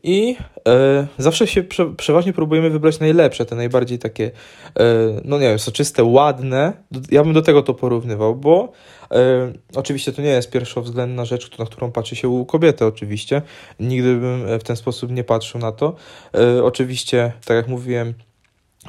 I 0.03 0.35
e, 0.67 1.07
zawsze 1.17 1.47
się 1.47 1.63
prze, 1.63 1.93
przeważnie 1.95 2.33
próbujemy 2.33 2.69
wybrać 2.69 2.99
najlepsze, 2.99 3.45
te 3.45 3.55
najbardziej 3.55 3.99
takie, 3.99 4.31
e, 4.79 4.83
no 5.23 5.39
nie 5.39 5.47
wiem, 5.47 5.59
soczyste, 5.59 6.03
ładne. 6.03 6.73
Ja 7.11 7.23
bym 7.23 7.33
do 7.33 7.41
tego 7.41 7.61
to 7.61 7.73
porównywał, 7.73 8.35
bo 8.35 8.71
e, 9.11 9.53
oczywiście 9.75 10.13
to 10.13 10.21
nie 10.21 10.29
jest 10.29 10.51
pierwszowzględna 10.51 11.25
rzecz, 11.25 11.57
na 11.57 11.65
którą 11.65 11.91
patrzy 11.91 12.15
się 12.15 12.29
u 12.29 12.45
kobiety, 12.45 12.85
oczywiście. 12.85 13.41
Nigdy 13.79 14.15
bym 14.15 14.59
w 14.59 14.63
ten 14.63 14.75
sposób 14.75 15.11
nie 15.11 15.23
patrzył 15.23 15.61
na 15.61 15.71
to. 15.71 15.95
E, 16.35 16.63
oczywiście, 16.63 17.31
tak 17.45 17.57
jak 17.57 17.67
mówiłem 17.67 18.13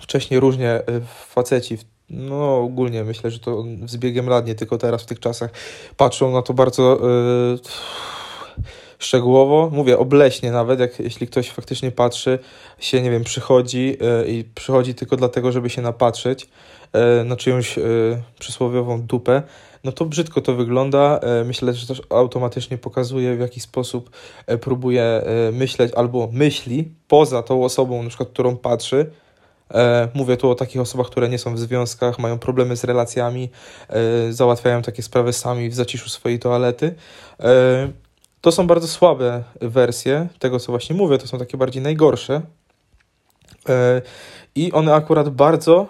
wcześniej, 0.00 0.40
różnie 0.40 0.70
e, 0.70 0.82
faceci 1.28 1.78
no 2.10 2.58
ogólnie 2.58 3.04
myślę, 3.04 3.30
że 3.30 3.38
to 3.38 3.64
z 3.86 3.96
biegiem 3.96 4.28
lat, 4.28 4.46
nie 4.46 4.54
tylko 4.54 4.78
teraz 4.78 5.02
w 5.02 5.06
tych 5.06 5.20
czasach, 5.20 5.50
patrzą 5.96 6.32
na 6.32 6.42
to 6.42 6.54
bardzo 6.54 7.00
szczegółowo. 8.98 9.70
Mówię 9.72 9.98
obleśnie 9.98 10.52
nawet, 10.52 10.80
jak 10.80 11.00
jeśli 11.00 11.26
ktoś 11.26 11.50
faktycznie 11.50 11.90
patrzy, 11.90 12.38
się, 12.78 13.02
nie 13.02 13.10
wiem, 13.10 13.24
przychodzi 13.24 13.86
yy, 14.00 14.26
i 14.28 14.44
przychodzi 14.54 14.94
tylko 14.94 15.16
dlatego, 15.16 15.52
żeby 15.52 15.70
się 15.70 15.82
napatrzeć 15.82 16.48
yy, 16.94 17.24
na 17.24 17.36
czyjąś 17.36 17.78
przysłowiową 18.38 19.02
dupę, 19.02 19.42
no 19.84 19.92
to 19.92 20.04
brzydko 20.04 20.40
to 20.40 20.54
wygląda. 20.54 21.20
Myślę, 21.44 21.74
że 21.74 21.86
też 21.86 22.02
automatycznie 22.10 22.78
pokazuje, 22.78 23.36
w 23.36 23.40
jaki 23.40 23.60
sposób 23.60 24.10
próbuje 24.60 25.22
myśleć 25.52 25.92
albo 25.94 26.28
myśli 26.32 26.88
poza 27.08 27.42
tą 27.42 27.64
osobą, 27.64 28.02
na 28.02 28.08
przykład, 28.08 28.28
którą 28.28 28.56
patrzy, 28.56 29.10
mówię 30.14 30.36
tu 30.36 30.50
o 30.50 30.54
takich 30.54 30.80
osobach, 30.80 31.06
które 31.06 31.28
nie 31.28 31.38
są 31.38 31.54
w 31.54 31.58
związkach, 31.58 32.18
mają 32.18 32.38
problemy 32.38 32.76
z 32.76 32.84
relacjami, 32.84 33.50
załatwiają 34.30 34.82
takie 34.82 35.02
sprawy 35.02 35.32
sami 35.32 35.70
w 35.70 35.74
zaciszu 35.74 36.08
swojej 36.08 36.38
toalety. 36.38 36.94
E, 38.46 38.50
to 38.50 38.52
są 38.52 38.66
bardzo 38.66 38.88
słabe 38.88 39.42
wersje 39.60 40.28
tego, 40.38 40.60
co 40.60 40.72
właśnie 40.72 40.96
mówię, 40.96 41.18
to 41.18 41.26
są 41.26 41.38
takie 41.38 41.56
bardziej 41.56 41.82
najgorsze. 41.82 42.42
I 44.54 44.72
one 44.72 44.94
akurat 44.94 45.28
bardzo 45.28 45.86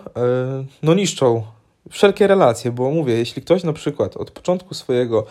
no, 0.82 0.94
niszczą 0.94 1.42
wszelkie 1.90 2.26
relacje, 2.26 2.72
bo 2.72 2.90
mówię, 2.90 3.14
jeśli 3.14 3.42
ktoś 3.42 3.64
na 3.64 3.72
przykład 3.72 4.16
od 4.16 4.30
początku 4.30 4.74
swojego, 4.74 5.26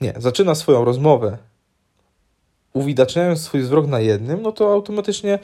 nie, 0.00 0.14
zaczyna 0.16 0.54
swoją 0.54 0.84
rozmowę 0.84 1.38
uwidaczniając 2.72 3.40
swój 3.40 3.60
wzrok 3.60 3.86
na 3.86 4.00
jednym, 4.00 4.42
no 4.42 4.52
to 4.52 4.72
automatycznie 4.72 5.38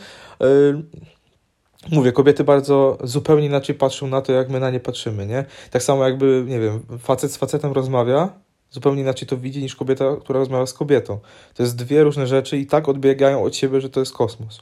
Mówię, 1.93 2.13
kobiety 2.13 2.45
bardzo 2.45 2.99
zupełnie 3.05 3.47
inaczej 3.47 3.75
patrzą 3.75 4.07
na 4.07 4.21
to, 4.23 4.33
jak 4.33 4.49
my 4.49 4.61
na 4.61 4.71
nie 4.71 4.81
patrzymy, 4.81 5.27
nie? 5.27 5.45
Tak 5.71 5.83
samo 5.83 6.05
jakby, 6.05 6.45
nie 6.47 6.61
wiem, 6.61 6.81
facet 6.99 7.33
z 7.33 7.37
facetem 7.37 7.73
rozmawia, 7.73 8.29
zupełnie 8.71 9.03
inaczej 9.03 9.29
to 9.29 9.37
widzi 9.37 9.63
niż 9.63 9.77
kobieta, 9.77 10.05
która 10.21 10.39
rozmawia 10.39 10.67
z 10.67 10.75
kobietą. 10.75 11.19
To 11.55 11.63
jest 11.63 11.77
dwie 11.77 12.05
różne 12.05 12.27
rzeczy 12.27 12.59
i 12.59 12.67
tak 12.67 12.89
odbiegają 12.89 13.43
od 13.43 13.57
siebie, 13.57 13.81
że 13.81 13.91
to 13.91 14.01
jest 14.01 14.13
kosmos. 14.13 14.61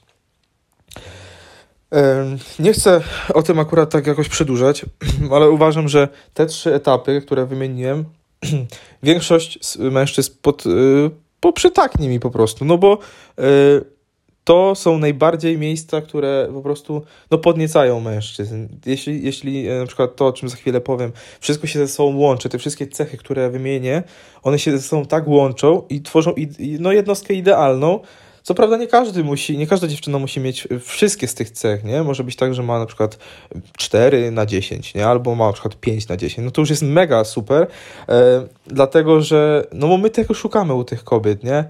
Nie 2.58 2.72
chcę 2.72 3.00
o 3.34 3.42
tym 3.42 3.58
akurat 3.58 3.90
tak 3.90 4.06
jakoś 4.06 4.28
przedłużać, 4.28 4.86
ale 5.34 5.50
uważam, 5.50 5.88
że 5.88 6.08
te 6.34 6.46
trzy 6.46 6.74
etapy, 6.74 7.22
które 7.26 7.46
wymieniłem, 7.46 8.04
większość 9.02 9.78
mężczyzn 9.78 10.32
pod, 10.42 10.66
y, 10.66 10.70
poprzytaknie 11.40 12.08
mi 12.08 12.20
po 12.20 12.30
prostu, 12.30 12.64
no 12.64 12.78
bo 12.78 12.98
y, 13.38 13.97
to 14.48 14.74
są 14.74 14.98
najbardziej 14.98 15.58
miejsca, 15.58 16.00
które 16.00 16.48
po 16.54 16.62
prostu 16.62 17.02
no, 17.30 17.38
podniecają 17.38 18.00
mężczyzn. 18.00 18.68
Jeśli, 18.86 19.24
jeśli 19.24 19.68
e, 19.68 19.78
na 19.78 19.86
przykład 19.86 20.16
to, 20.16 20.26
o 20.26 20.32
czym 20.32 20.48
za 20.48 20.56
chwilę 20.56 20.80
powiem, 20.80 21.12
wszystko 21.40 21.66
się 21.66 21.78
ze 21.78 21.88
sobą 21.88 22.16
łączy, 22.16 22.48
te 22.48 22.58
wszystkie 22.58 22.86
cechy, 22.86 23.16
które 23.16 23.50
wymienię, 23.50 24.02
one 24.42 24.58
się 24.58 24.72
ze 24.72 24.82
sobą 24.82 25.04
tak 25.04 25.28
łączą 25.28 25.82
i 25.88 26.02
tworzą 26.02 26.34
no, 26.80 26.92
jednostkę 26.92 27.34
idealną. 27.34 28.00
Co 28.48 28.54
prawda 28.54 28.76
nie 28.76 28.86
każdy 28.86 29.24
musi, 29.24 29.58
nie 29.58 29.66
każda 29.66 29.88
dziewczyna 29.88 30.18
musi 30.18 30.40
mieć 30.40 30.68
wszystkie 30.80 31.28
z 31.28 31.34
tych 31.34 31.50
cech, 31.50 31.84
nie? 31.84 32.02
Może 32.02 32.24
być 32.24 32.36
tak, 32.36 32.54
że 32.54 32.62
ma 32.62 32.78
na 32.78 32.86
przykład 32.86 33.18
4 33.76 34.30
na 34.30 34.46
10, 34.46 34.94
nie? 34.94 35.06
Albo 35.06 35.34
ma 35.34 35.46
na 35.46 35.52
przykład 35.52 35.76
5 35.80 36.08
na 36.08 36.16
10. 36.16 36.44
No 36.44 36.50
to 36.50 36.60
już 36.62 36.70
jest 36.70 36.82
mega 36.82 37.24
super, 37.24 37.66
e, 38.08 38.46
dlatego 38.66 39.20
że, 39.20 39.66
no 39.72 39.88
bo 39.88 39.96
my 39.96 40.10
tego 40.10 40.34
szukamy 40.34 40.74
u 40.74 40.84
tych 40.84 41.04
kobiet, 41.04 41.44
nie? 41.44 41.52
E, 41.54 41.68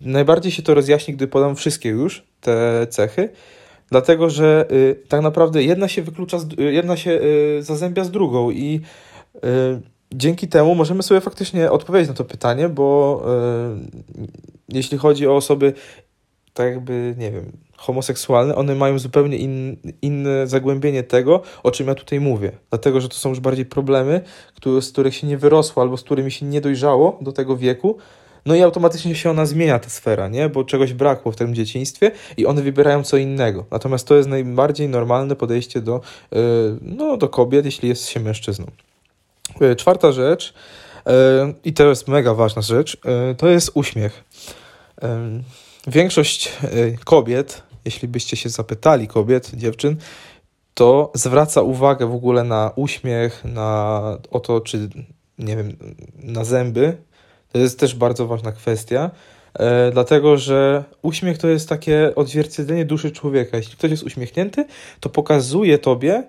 najbardziej 0.00 0.52
się 0.52 0.62
to 0.62 0.74
rozjaśni, 0.74 1.14
gdy 1.14 1.26
podam 1.26 1.56
wszystkie 1.56 1.88
już 1.88 2.24
te 2.40 2.86
cechy, 2.90 3.28
dlatego 3.90 4.30
że 4.30 4.66
y, 4.72 5.00
tak 5.08 5.22
naprawdę 5.22 5.62
jedna 5.62 5.88
się 5.88 6.02
wyklucza, 6.02 6.38
y, 6.58 6.72
jedna 6.72 6.96
się 6.96 7.10
y, 7.10 7.62
zazębia 7.62 8.04
z 8.04 8.10
drugą 8.10 8.50
i 8.50 8.80
dzięki 10.16 10.48
temu 10.48 10.74
możemy 10.74 11.02
sobie 11.02 11.20
faktycznie 11.20 11.70
odpowiedzieć 11.70 12.08
na 12.08 12.14
to 12.14 12.24
pytanie, 12.24 12.68
bo 12.68 13.22
jeśli 14.68 14.98
chodzi 14.98 15.28
o 15.28 15.36
osoby 15.36 15.72
tak 16.54 16.66
jakby, 16.66 17.14
nie 17.18 17.30
wiem, 17.30 17.52
homoseksualne, 17.76 18.54
one 18.54 18.74
mają 18.74 18.98
zupełnie 18.98 19.36
in, 19.36 19.76
inne 20.02 20.46
zagłębienie 20.46 21.02
tego, 21.02 21.42
o 21.62 21.70
czym 21.70 21.86
ja 21.86 21.94
tutaj 21.94 22.20
mówię. 22.20 22.52
Dlatego, 22.70 23.00
że 23.00 23.08
to 23.08 23.14
są 23.14 23.28
już 23.28 23.40
bardziej 23.40 23.66
problemy, 23.66 24.20
z 24.80 24.92
których 24.92 25.14
się 25.14 25.26
nie 25.26 25.38
wyrosło 25.38 25.82
albo 25.82 25.96
z 25.96 26.02
którymi 26.02 26.30
się 26.30 26.46
nie 26.46 26.60
dojrzało 26.60 27.18
do 27.20 27.32
tego 27.32 27.56
wieku, 27.56 27.96
no 28.46 28.54
i 28.54 28.62
automatycznie 28.62 29.14
się 29.14 29.30
ona 29.30 29.46
zmienia, 29.46 29.78
ta 29.78 29.88
sfera, 29.88 30.28
nie? 30.28 30.48
Bo 30.48 30.64
czegoś 30.64 30.92
brakło 30.92 31.32
w 31.32 31.36
tym 31.36 31.54
dzieciństwie 31.54 32.10
i 32.36 32.46
one 32.46 32.62
wybierają 32.62 33.02
co 33.02 33.16
innego. 33.16 33.64
Natomiast 33.70 34.08
to 34.08 34.16
jest 34.16 34.28
najbardziej 34.28 34.88
normalne 34.88 35.36
podejście 35.36 35.80
do, 35.80 36.00
yy, 36.32 36.38
no, 36.82 37.16
do 37.16 37.28
kobiet, 37.28 37.64
jeśli 37.64 37.88
jest 37.88 38.08
się 38.08 38.20
mężczyzną. 38.20 38.66
Yy, 39.60 39.76
czwarta 39.76 40.12
rzecz, 40.12 40.54
yy, 41.06 41.12
i 41.64 41.72
to 41.72 41.88
jest 41.88 42.08
mega 42.08 42.34
ważna 42.34 42.62
rzecz, 42.62 42.96
to 43.38 43.48
jest 43.48 43.70
uśmiech. 43.74 44.24
Większość 45.86 46.52
kobiet, 47.04 47.62
jeśli 47.84 48.08
byście 48.08 48.36
się 48.36 48.48
zapytali 48.48 49.08
kobiet, 49.08 49.50
dziewczyn, 49.54 49.96
to 50.74 51.12
zwraca 51.14 51.62
uwagę 51.62 52.06
w 52.06 52.14
ogóle 52.14 52.44
na 52.44 52.72
uśmiech, 52.76 53.44
na 53.44 54.00
o 54.30 54.40
to, 54.40 54.60
czy 54.60 54.88
nie 55.38 55.56
wiem, 55.56 55.76
na 56.18 56.44
zęby, 56.44 56.96
to 57.52 57.58
jest 57.58 57.80
też 57.80 57.94
bardzo 57.94 58.26
ważna 58.26 58.52
kwestia, 58.52 59.10
e, 59.54 59.90
dlatego 59.92 60.36
że 60.36 60.84
uśmiech 61.02 61.38
to 61.38 61.48
jest 61.48 61.68
takie 61.68 62.12
odzwierciedlenie 62.14 62.84
duszy 62.84 63.10
człowieka. 63.10 63.56
Jeśli 63.56 63.76
ktoś 63.76 63.90
jest 63.90 64.02
uśmiechnięty, 64.02 64.64
to 65.00 65.08
pokazuje 65.08 65.78
tobie, 65.78 66.24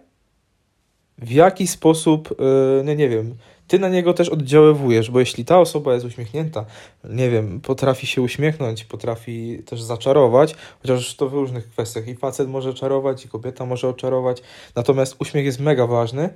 w 1.18 1.32
jaki 1.32 1.68
sposób, 1.68 2.32
e, 2.32 2.84
no 2.84 2.94
nie 2.94 3.10
wiem, 3.10 3.36
ty 3.68 3.80
na 3.80 3.90
niego 3.90 4.14
też 4.14 4.30
oddziaływujesz, 4.30 5.12
bo 5.12 5.20
jeśli 5.20 5.46
ta 5.46 5.60
osoba 5.60 5.94
jest 5.94 6.06
uśmiechnięta, 6.06 6.66
nie 7.04 7.30
wiem, 7.30 7.62
potrafi 7.62 8.08
się 8.08 8.22
uśmiechnąć, 8.22 8.84
potrafi 8.84 9.64
też 9.66 9.82
zaczarować, 9.82 10.56
chociaż 10.82 11.16
to 11.16 11.30
w 11.30 11.34
różnych 11.34 11.70
kwestiach. 11.70 12.08
I 12.08 12.16
facet 12.16 12.50
może 12.50 12.74
czarować, 12.74 13.26
i 13.26 13.30
kobieta 13.30 13.66
może 13.66 13.88
oczarować, 13.88 14.42
natomiast 14.76 15.16
uśmiech 15.20 15.46
jest 15.46 15.60
mega 15.60 15.88
ważny, 15.88 16.30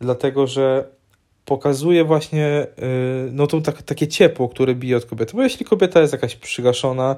dlatego 0.00 0.46
że 0.46 0.88
pokazuje 1.50 2.04
właśnie 2.04 2.66
y, 2.78 3.28
no 3.32 3.46
to 3.46 3.60
tak, 3.60 3.82
takie 3.82 4.08
ciepło, 4.08 4.48
które 4.48 4.74
bije 4.74 4.96
od 4.96 5.04
kobiety. 5.04 5.36
Bo 5.36 5.42
jeśli 5.42 5.66
kobieta 5.66 6.00
jest 6.00 6.12
jakaś 6.12 6.36
przygaszona, 6.36 7.16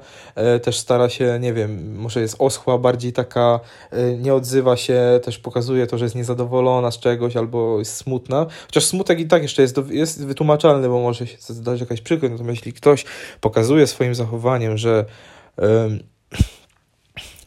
y, 0.55 0.59
też 0.59 0.77
stara 0.77 1.09
się, 1.09 1.37
nie 1.41 1.53
wiem, 1.53 1.95
może 1.97 2.21
jest 2.21 2.35
oschła, 2.39 2.77
bardziej 2.77 3.13
taka, 3.13 3.59
y, 3.93 4.17
nie 4.17 4.33
odzywa 4.33 4.77
się, 4.77 5.19
też 5.23 5.39
pokazuje 5.39 5.87
to, 5.87 5.97
że 5.97 6.05
jest 6.05 6.15
niezadowolona 6.15 6.91
z 6.91 6.99
czegoś 6.99 7.37
albo 7.37 7.79
jest 7.79 7.95
smutna. 7.95 8.45
Chociaż 8.65 8.85
smutek 8.85 9.19
i 9.19 9.27
tak 9.27 9.41
jeszcze 9.41 9.61
jest, 9.61 9.79
jest 9.89 10.25
wytłumaczalny, 10.25 10.89
bo 10.89 10.99
może 10.99 11.27
się 11.27 11.37
zdarzyć 11.39 11.81
jakaś 11.81 12.01
przykrość. 12.01 12.31
Natomiast 12.31 12.57
jeśli 12.57 12.73
ktoś 12.73 13.05
pokazuje 13.41 13.87
swoim 13.87 14.15
zachowaniem, 14.15 14.77
że 14.77 15.05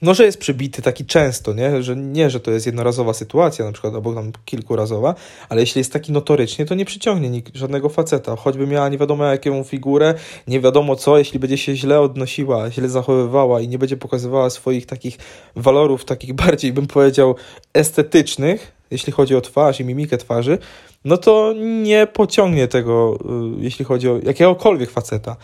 no, 0.02 0.14
że 0.14 0.24
jest 0.24 0.38
przybity 0.38 0.82
taki 0.82 1.04
często, 1.04 1.54
nie? 1.54 1.82
Że 1.82 1.96
nie, 1.96 2.30
że 2.30 2.40
to 2.40 2.50
jest 2.50 2.66
jednorazowa 2.66 3.14
sytuacja, 3.14 3.64
na 3.64 3.72
przykład, 3.72 3.94
albo 3.94 4.14
tam 4.14 4.32
kilkurazowa, 4.44 5.14
ale 5.48 5.60
jeśli 5.60 5.78
jest 5.78 5.92
taki 5.92 6.12
notorycznie, 6.12 6.66
to 6.66 6.74
nie 6.74 6.84
przyciągnie 6.84 7.30
nikt, 7.30 7.56
żadnego 7.56 7.88
faceta, 7.88 8.36
choćby 8.36 8.66
miała 8.66 8.88
nie 8.88 8.98
wiadomo 8.98 9.24
jaką 9.24 9.64
figurę, 9.64 10.14
nie 10.46 10.60
wiadomo 10.60 10.96
co, 10.96 11.18
jeśli 11.18 11.38
będzie 11.38 11.58
się 11.58 11.76
źle 11.76 12.00
odnosiła, 12.00 12.70
źle 12.70 12.88
zachowywała 12.88 13.60
i 13.60 13.68
nie 13.68 13.78
będzie 13.78 13.96
pokazywała 13.96 14.50
swoich 14.50 14.86
takich 14.86 15.18
walorów, 15.56 16.04
takich 16.04 16.32
bardziej, 16.44 16.72
bym 16.72 16.86
powiedział, 16.86 17.34
estetycznych, 17.74 18.72
jeśli 18.90 19.12
chodzi 19.12 19.36
o 19.36 19.40
twarz 19.40 19.80
i 19.80 19.84
mimikę 19.84 20.18
twarzy, 20.18 20.58
no 21.04 21.16
to 21.16 21.54
nie 21.82 22.06
pociągnie 22.06 22.68
tego, 22.68 23.18
y, 23.58 23.62
jeśli 23.64 23.84
chodzi 23.84 24.08
o 24.08 24.18
jakiegokolwiek 24.22 24.90
faceta 24.90 25.36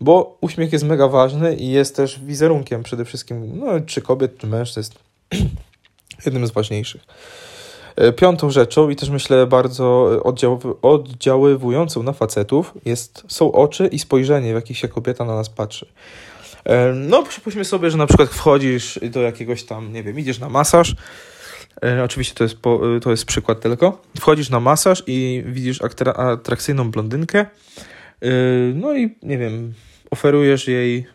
bo 0.00 0.38
uśmiech 0.40 0.72
jest 0.72 0.84
mega 0.84 1.08
ważny 1.08 1.56
i 1.56 1.70
jest 1.70 1.96
też 1.96 2.20
wizerunkiem 2.20 2.82
przede 2.82 3.04
wszystkim, 3.04 3.58
no, 3.58 3.80
czy 3.86 4.02
kobiet, 4.02 4.38
czy 4.38 4.46
mężczyzn, 4.46 4.92
jednym 6.26 6.46
z 6.46 6.50
ważniejszych. 6.50 7.02
E, 7.98 8.12
piątą 8.12 8.50
rzeczą 8.50 8.88
i 8.88 8.96
też 8.96 9.10
myślę 9.10 9.46
bardzo 9.46 10.10
oddziaływującą 10.82 12.02
na 12.02 12.12
facetów 12.12 12.74
jest, 12.84 13.24
są 13.28 13.52
oczy 13.52 13.86
i 13.86 13.98
spojrzenie, 13.98 14.52
w 14.52 14.54
jakich 14.54 14.78
się 14.78 14.88
kobieta 14.88 15.24
na 15.24 15.34
nas 15.34 15.48
patrzy. 15.48 15.86
E, 16.64 16.92
no, 16.92 17.22
przypuśćmy 17.22 17.64
sobie, 17.64 17.90
że 17.90 17.98
na 17.98 18.06
przykład 18.06 18.28
wchodzisz 18.28 18.98
do 19.10 19.22
jakiegoś 19.22 19.62
tam, 19.62 19.92
nie 19.92 20.02
wiem, 20.02 20.18
idziesz 20.18 20.38
na 20.38 20.48
masaż. 20.48 20.94
E, 21.82 22.04
oczywiście 22.04 22.34
to 22.34 22.44
jest, 22.44 22.56
po, 22.56 22.80
to 23.02 23.10
jest 23.10 23.24
przykład 23.24 23.60
tylko. 23.60 24.02
Wchodzisz 24.20 24.50
na 24.50 24.60
masaż 24.60 25.02
i 25.06 25.44
widzisz 25.46 25.80
atrakcyjną 26.16 26.90
blondynkę. 26.90 27.46
no 28.74 28.96
i 28.96 29.16
nie 29.22 29.38
wiem, 29.38 29.74
oferujesz 30.10 30.68
jej 30.68 31.06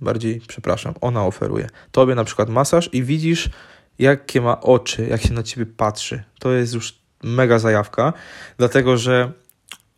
bardziej, 0.00 0.40
przepraszam, 0.48 0.94
ona 1.00 1.26
oferuje 1.26 1.68
tobie 1.92 2.14
na 2.14 2.24
przykład 2.24 2.48
masaż 2.48 2.90
i 2.92 3.02
widzisz, 3.02 3.50
jakie 3.98 4.40
ma 4.40 4.60
oczy, 4.60 5.06
jak 5.10 5.22
się 5.22 5.34
na 5.34 5.42
ciebie 5.42 5.66
patrzy. 5.66 6.22
To 6.38 6.52
jest 6.52 6.74
już 6.74 6.98
mega 7.22 7.58
zajawka, 7.58 8.12
dlatego 8.58 8.96
że 8.96 9.32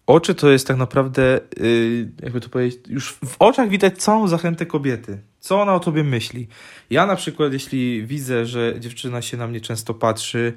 oczy 0.06 0.34
to 0.34 0.50
jest 0.50 0.66
tak 0.66 0.76
naprawdę, 0.76 1.40
yy, 1.60 2.08
jakby 2.22 2.40
to 2.40 2.48
powiedzieć, 2.48 2.80
już 2.88 3.12
w 3.12 3.36
oczach 3.38 3.68
widać 3.68 4.02
całą 4.02 4.28
zachętę 4.28 4.66
kobiety. 4.66 5.18
Co 5.40 5.62
ona 5.62 5.74
o 5.74 5.80
tobie 5.80 6.04
myśli? 6.04 6.48
Ja 6.90 7.06
na 7.06 7.16
przykład, 7.16 7.52
jeśli 7.52 8.06
widzę, 8.06 8.46
że 8.46 8.80
dziewczyna 8.80 9.22
się 9.22 9.36
na 9.36 9.46
mnie 9.46 9.60
często 9.60 9.94
patrzy, 9.94 10.52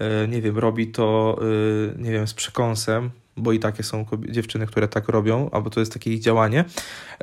yy, 0.00 0.28
nie 0.28 0.42
wiem, 0.42 0.58
robi 0.58 0.86
to, 0.88 1.38
yy, 1.40 1.94
nie 1.98 2.10
wiem, 2.10 2.26
z 2.26 2.34
przekąsem, 2.34 3.10
bo 3.38 3.52
i 3.52 3.58
takie 3.58 3.82
są 3.82 4.06
dziewczyny, 4.28 4.66
które 4.66 4.88
tak 4.88 5.08
robią, 5.08 5.50
albo 5.52 5.70
to 5.70 5.80
jest 5.80 5.92
takie 5.92 6.12
ich 6.12 6.20
działanie, 6.20 6.64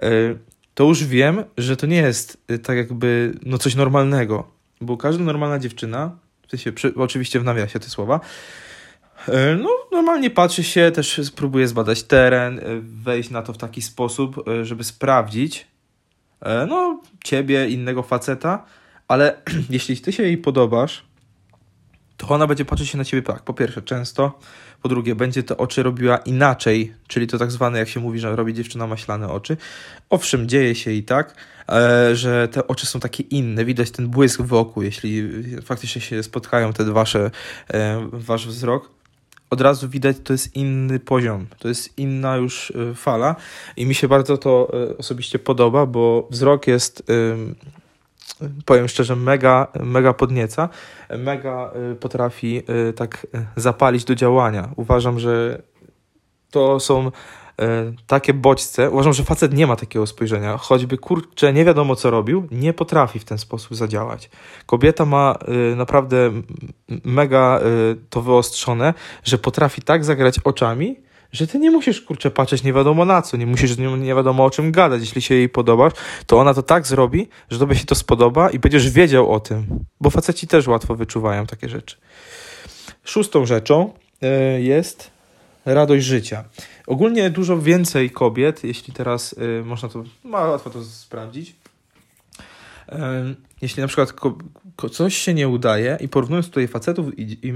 yy, 0.01 0.39
to 0.74 0.84
już 0.84 1.03
wiem, 1.03 1.43
że 1.57 1.77
to 1.77 1.88
nie 1.88 1.98
jest 1.98 2.38
yy, 2.50 2.60
tak 2.60 2.77
jakby 2.77 3.34
no 3.45 3.57
coś 3.57 3.75
normalnego, 3.75 4.48
bo 4.81 4.98
każda 4.98 5.24
normalna 5.24 5.60
dziewczyna, 5.60 6.12
w 6.48 6.51
sensie, 6.51 6.72
przy, 6.72 6.95
oczywiście 6.95 7.39
w 7.39 7.43
nawiasie 7.43 7.79
te 7.79 7.89
słowa, 7.89 8.19
E, 9.27 9.55
no, 9.55 9.69
normalnie 9.91 10.29
patrzy 10.29 10.63
się, 10.63 10.91
też 10.91 11.22
spróbuje 11.24 11.67
zbadać 11.67 12.03
teren, 12.03 12.60
e, 12.60 12.62
wejść 12.81 13.29
na 13.29 13.41
to 13.41 13.53
w 13.53 13.57
taki 13.57 13.81
sposób, 13.81 14.48
e, 14.48 14.65
żeby 14.65 14.84
sprawdzić, 14.84 15.67
no, 16.67 17.01
ciebie, 17.24 17.69
innego 17.69 18.03
faceta, 18.03 18.65
ale 19.07 19.38
jeśli 19.69 19.98
ty 19.98 20.12
się 20.12 20.24
jej 20.24 20.38
podobasz, 20.38 21.05
to 22.17 22.27
ona 22.27 22.48
będzie 22.48 22.65
patrzeć 22.65 22.89
się 22.89 22.98
na 22.98 23.05
ciebie 23.05 23.24
tak, 23.24 23.43
po 23.43 23.53
pierwsze 23.53 23.81
często, 23.81 24.39
po 24.81 24.89
drugie 24.89 25.15
będzie 25.15 25.43
te 25.43 25.57
oczy 25.57 25.84
robiła 25.84 26.17
inaczej, 26.17 26.93
czyli 27.07 27.27
to 27.27 27.38
tak 27.38 27.51
zwane, 27.51 27.79
jak 27.79 27.89
się 27.89 28.00
mówi, 28.00 28.19
że 28.19 28.36
robi 28.36 28.53
dziewczyna 28.53 28.88
maślane 28.88 29.29
oczy. 29.29 29.57
Owszem, 30.10 30.50
dzieje 30.50 30.75
się 30.75 30.91
i 30.91 31.03
tak, 31.03 31.36
że 32.13 32.48
te 32.48 32.67
oczy 32.67 32.86
są 32.86 33.00
takie 33.00 33.24
inne, 33.24 33.65
widać 33.65 33.91
ten 33.91 34.07
błysk 34.07 34.41
wokół, 34.41 34.84
jeśli 34.84 35.29
faktycznie 35.62 36.01
się 36.01 36.24
spotkają 36.24 36.74
te 36.74 36.84
wasze, 36.84 37.31
wasz 38.12 38.48
wzrok. 38.48 38.89
Od 39.50 39.62
razu 39.62 39.89
widać, 39.89 40.17
to 40.24 40.34
jest 40.34 40.55
inny 40.55 41.00
poziom, 41.00 41.48
to 41.60 41.67
jest 41.67 41.98
inna 41.98 42.38
już 42.38 42.69
y, 42.69 42.95
fala. 42.95 43.36
I 43.77 43.86
mi 43.86 43.95
się 43.95 44.07
bardzo 44.07 44.38
to 44.38 44.72
osobiście 44.98 45.39
podoba, 45.39 45.86
bo 45.86 46.27
wzrok 46.31 46.67
jest, 46.67 47.03
powiem 48.65 48.87
szczerze, 48.87 49.15
mega, 49.15 49.67
mega 49.79 50.13
podnieca, 50.13 50.69
mega 51.17 51.71
y, 51.91 51.95
potrafi 51.95 52.63
tak 52.95 53.27
zapalić 53.55 54.03
do 54.05 54.15
działania. 54.15 54.69
Uważam, 54.75 55.19
że 55.19 55.61
to 56.51 56.79
są 56.79 57.11
takie 58.07 58.33
bodźce. 58.33 58.89
Uważam, 58.89 59.13
że 59.13 59.23
facet 59.23 59.53
nie 59.53 59.67
ma 59.67 59.75
takiego 59.75 60.07
spojrzenia. 60.07 60.57
Choćby 60.57 60.97
kurczę, 60.97 61.53
nie 61.53 61.65
wiadomo 61.65 61.95
co 61.95 62.11
robił, 62.11 62.47
nie 62.51 62.73
potrafi 62.73 63.19
w 63.19 63.25
ten 63.25 63.37
sposób 63.37 63.77
zadziałać. 63.77 64.29
Kobieta 64.65 65.05
ma 65.05 65.35
naprawdę 65.75 66.31
mega 67.03 67.59
to 68.09 68.21
wyostrzone, 68.21 68.93
że 69.23 69.37
potrafi 69.37 69.81
tak 69.81 70.05
zagrać 70.05 70.39
oczami, 70.39 70.95
że 71.35 71.47
ty 71.47 71.59
nie 71.59 71.71
musisz, 71.71 72.01
kurczę, 72.01 72.31
patrzeć 72.31 72.63
nie 72.63 72.73
wiadomo 72.73 73.05
na 73.05 73.21
co, 73.21 73.37
nie 73.37 73.45
musisz 73.45 73.71
z 73.71 73.77
nią 73.77 73.95
nie 73.95 74.15
wiadomo 74.15 74.45
o 74.45 74.49
czym 74.49 74.71
gadać. 74.71 75.01
Jeśli 75.01 75.21
się 75.21 75.35
jej 75.35 75.49
podobasz, 75.49 75.93
to 76.25 76.39
ona 76.39 76.53
to 76.53 76.63
tak 76.63 76.87
zrobi, 76.87 77.27
że 77.49 77.59
tobie 77.59 77.75
się 77.75 77.85
to 77.85 77.95
spodoba 77.95 78.49
i 78.49 78.59
będziesz 78.59 78.89
wiedział 78.89 79.31
o 79.31 79.39
tym, 79.39 79.85
bo 80.01 80.09
faceci 80.09 80.47
też 80.47 80.67
łatwo 80.67 80.95
wyczuwają 80.95 81.45
takie 81.45 81.69
rzeczy. 81.69 81.97
Szóstą 83.03 83.45
rzeczą 83.45 83.93
jest 84.59 85.11
radość 85.65 86.05
życia. 86.05 86.43
Ogólnie 86.87 87.29
dużo 87.29 87.61
więcej 87.61 88.09
kobiet, 88.09 88.63
jeśli 88.63 88.93
teraz 88.93 89.33
y, 89.33 89.63
można 89.65 89.89
to, 89.89 90.03
ma 90.23 90.39
łatwo 90.39 90.69
to 90.69 90.83
sprawdzić. 90.83 91.49
Y, 91.49 92.95
jeśli 93.61 93.81
na 93.81 93.87
przykład 93.87 94.13
coś 94.91 95.17
się 95.17 95.33
nie 95.33 95.47
udaje 95.47 95.97
i 96.01 96.07
porównując 96.07 96.47
tutaj 96.47 96.67
facetów 96.67 97.19
i, 97.19 97.47
i, 97.47 97.53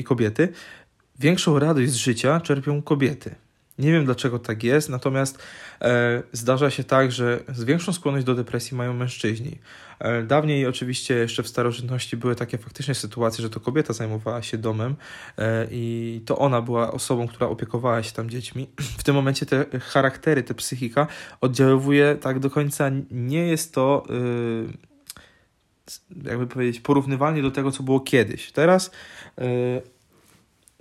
i 0.00 0.04
kobiety, 0.04 0.52
większą 1.20 1.58
radość 1.58 1.90
z 1.90 1.96
życia 1.96 2.40
czerpią 2.40 2.82
kobiety. 2.82 3.34
Nie 3.78 3.92
wiem 3.92 4.04
dlaczego 4.04 4.38
tak 4.38 4.64
jest, 4.64 4.88
natomiast 4.88 5.38
e, 5.82 6.22
zdarza 6.32 6.70
się 6.70 6.84
tak, 6.84 7.12
że 7.12 7.40
większą 7.66 7.92
skłonność 7.92 8.26
do 8.26 8.34
depresji 8.34 8.76
mają 8.76 8.92
mężczyźni. 8.92 9.58
E, 9.98 10.22
dawniej 10.22 10.66
oczywiście 10.66 11.14
jeszcze 11.14 11.42
w 11.42 11.48
starożytności 11.48 12.16
były 12.16 12.36
takie 12.36 12.58
faktycznie 12.58 12.94
sytuacje, 12.94 13.42
że 13.42 13.50
to 13.50 13.60
kobieta 13.60 13.92
zajmowała 13.92 14.42
się 14.42 14.58
domem 14.58 14.96
e, 15.38 15.66
i 15.70 16.22
to 16.26 16.38
ona 16.38 16.62
była 16.62 16.92
osobą, 16.92 17.28
która 17.28 17.48
opiekowała 17.48 18.02
się 18.02 18.12
tam 18.12 18.30
dziećmi. 18.30 18.68
W 18.98 19.02
tym 19.02 19.14
momencie 19.14 19.46
te 19.46 19.80
charaktery, 19.80 20.42
te 20.42 20.54
psychika 20.54 21.06
oddziaływuje 21.40 22.16
tak 22.16 22.38
do 22.38 22.50
końca, 22.50 22.90
nie 23.10 23.46
jest 23.46 23.74
to 23.74 24.06
e, 24.10 24.90
jakby 26.28 26.46
powiedzieć 26.46 26.80
porównywalnie 26.80 27.42
do 27.42 27.50
tego, 27.50 27.72
co 27.72 27.82
było 27.82 28.00
kiedyś. 28.00 28.52
Teraz 28.52 28.90
e, 29.38 29.44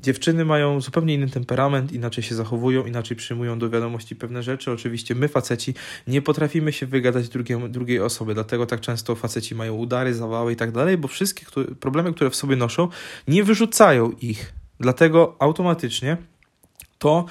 Dziewczyny 0.01 0.45
mają 0.45 0.81
zupełnie 0.81 1.13
inny 1.13 1.29
temperament, 1.29 1.91
inaczej 1.91 2.23
się 2.23 2.35
zachowują, 2.35 2.85
inaczej 2.85 3.17
przyjmują 3.17 3.59
do 3.59 3.69
wiadomości 3.69 4.15
pewne 4.15 4.43
rzeczy. 4.43 4.71
Oczywiście 4.71 5.15
my, 5.15 5.27
faceci, 5.27 5.73
nie 6.07 6.21
potrafimy 6.21 6.73
się 6.73 6.85
wygadać 6.85 7.29
drugiej, 7.29 7.69
drugiej 7.69 7.99
osoby, 7.99 8.33
dlatego 8.33 8.65
tak 8.65 8.81
często 8.81 9.15
faceci 9.15 9.55
mają 9.55 9.75
udary, 9.75 10.13
zawały 10.13 10.53
i 10.53 10.55
tak 10.55 10.71
dalej, 10.71 10.97
bo 10.97 11.07
wszystkie 11.07 11.45
które, 11.45 11.65
problemy, 11.65 12.13
które 12.13 12.29
w 12.29 12.35
sobie 12.35 12.55
noszą, 12.55 12.87
nie 13.27 13.43
wyrzucają 13.43 14.11
ich. 14.11 14.53
Dlatego 14.79 15.35
automatycznie 15.39 16.17
to 16.99 17.25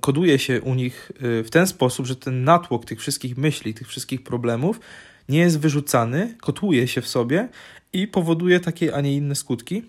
koduje 0.00 0.38
się 0.38 0.60
u 0.60 0.74
nich 0.74 1.12
y, 1.22 1.44
w 1.44 1.50
ten 1.50 1.66
sposób, 1.66 2.06
że 2.06 2.16
ten 2.16 2.44
natłok 2.44 2.84
tych 2.84 3.00
wszystkich 3.00 3.36
myśli, 3.36 3.74
tych 3.74 3.88
wszystkich 3.88 4.22
problemów 4.22 4.80
nie 5.28 5.38
jest 5.38 5.60
wyrzucany, 5.60 6.34
kotuje 6.40 6.88
się 6.88 7.00
w 7.00 7.08
sobie 7.08 7.48
i 7.92 8.06
powoduje 8.06 8.60
takie, 8.60 8.94
a 8.94 9.00
nie 9.00 9.16
inne 9.16 9.34
skutki. 9.34 9.82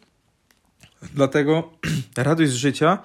Dlatego 1.13 1.69
radość 2.17 2.51
z 2.51 2.55
życia 2.55 2.97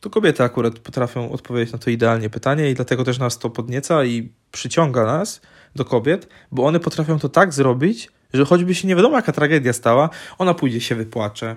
to 0.00 0.10
kobiety 0.10 0.42
akurat 0.42 0.78
potrafią 0.78 1.32
odpowiedzieć 1.32 1.72
na 1.72 1.78
to 1.78 1.90
idealnie 1.90 2.30
pytanie 2.30 2.70
i 2.70 2.74
dlatego 2.74 3.04
też 3.04 3.18
nas 3.18 3.38
to 3.38 3.50
podnieca 3.50 4.04
i 4.04 4.32
przyciąga 4.52 5.04
nas 5.04 5.40
do 5.74 5.84
kobiet, 5.84 6.28
bo 6.52 6.66
one 6.66 6.80
potrafią 6.80 7.18
to 7.18 7.28
tak 7.28 7.54
zrobić, 7.54 8.08
że 8.32 8.44
choćby 8.44 8.74
się 8.74 8.88
nie 8.88 8.96
wiadomo 8.96 9.16
jaka 9.16 9.32
tragedia 9.32 9.72
stała, 9.72 10.10
ona 10.38 10.54
pójdzie 10.54 10.80
się 10.80 10.94
wypłacze, 10.94 11.56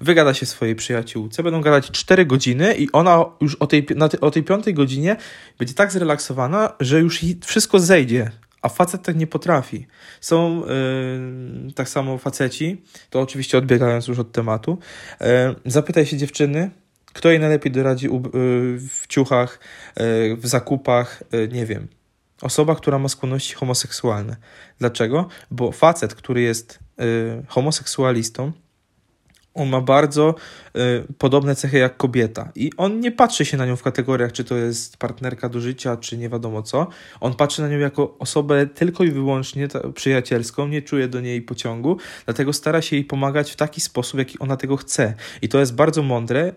wygada 0.00 0.34
się 0.34 0.46
swojej 0.46 0.74
przyjaciółce, 0.74 1.42
będą 1.42 1.60
gadać 1.60 1.90
4 1.90 2.26
godziny 2.26 2.74
i 2.74 2.92
ona 2.92 3.24
już 3.40 3.54
o 3.54 3.66
tej, 3.66 3.86
na 3.96 4.08
o 4.20 4.30
tej 4.30 4.42
5 4.42 4.72
godzinie 4.72 5.16
będzie 5.58 5.74
tak 5.74 5.92
zrelaksowana, 5.92 6.72
że 6.80 7.00
już 7.00 7.20
wszystko 7.44 7.78
zejdzie 7.78 8.30
a 8.66 8.68
facet 8.68 9.02
tak 9.02 9.16
nie 9.16 9.26
potrafi. 9.26 9.86
Są 10.20 10.62
yy, 10.66 11.72
tak 11.72 11.88
samo 11.88 12.18
faceci, 12.18 12.82
to 13.10 13.20
oczywiście 13.20 13.58
odbiegając 13.58 14.08
już 14.08 14.18
od 14.18 14.32
tematu. 14.32 14.78
Yy, 15.20 15.26
zapytaj 15.64 16.06
się 16.06 16.16
dziewczyny, 16.16 16.70
kto 17.12 17.30
jej 17.30 17.40
najlepiej 17.40 17.72
doradzi 17.72 18.06
yy, 18.06 18.10
w 18.78 19.04
ciuchach, 19.08 19.60
yy, 19.96 20.36
w 20.36 20.46
zakupach, 20.46 21.22
yy, 21.32 21.48
nie 21.48 21.66
wiem. 21.66 21.88
Osoba, 22.42 22.74
która 22.74 22.98
ma 22.98 23.08
skłonności 23.08 23.54
homoseksualne. 23.54 24.36
Dlaczego? 24.78 25.28
Bo 25.50 25.72
facet, 25.72 26.14
który 26.14 26.40
jest 26.40 26.78
yy, 26.98 27.44
homoseksualistą, 27.48 28.52
on 29.56 29.68
ma 29.68 29.80
bardzo 29.80 30.34
y, 30.76 31.14
podobne 31.18 31.54
cechy 31.54 31.78
jak 31.78 31.96
kobieta. 31.96 32.52
I 32.54 32.70
on 32.76 33.00
nie 33.00 33.12
patrzy 33.12 33.44
się 33.44 33.56
na 33.56 33.66
nią 33.66 33.76
w 33.76 33.82
kategoriach, 33.82 34.32
czy 34.32 34.44
to 34.44 34.56
jest 34.56 34.96
partnerka 34.96 35.48
do 35.48 35.60
życia, 35.60 35.96
czy 35.96 36.18
nie 36.18 36.28
wiadomo 36.28 36.62
co. 36.62 36.86
On 37.20 37.34
patrzy 37.34 37.62
na 37.62 37.68
nią 37.68 37.78
jako 37.78 38.18
osobę 38.18 38.66
tylko 38.66 39.04
i 39.04 39.10
wyłącznie 39.10 39.68
przyjacielską, 39.94 40.68
nie 40.68 40.82
czuje 40.82 41.08
do 41.08 41.20
niej 41.20 41.42
pociągu, 41.42 41.96
dlatego 42.24 42.52
stara 42.52 42.82
się 42.82 42.96
jej 42.96 43.04
pomagać 43.04 43.52
w 43.52 43.56
taki 43.56 43.80
sposób, 43.80 44.18
jaki 44.18 44.38
ona 44.38 44.56
tego 44.56 44.76
chce. 44.76 45.14
I 45.42 45.48
to 45.48 45.60
jest 45.60 45.74
bardzo 45.74 46.02
mądre 46.02 46.52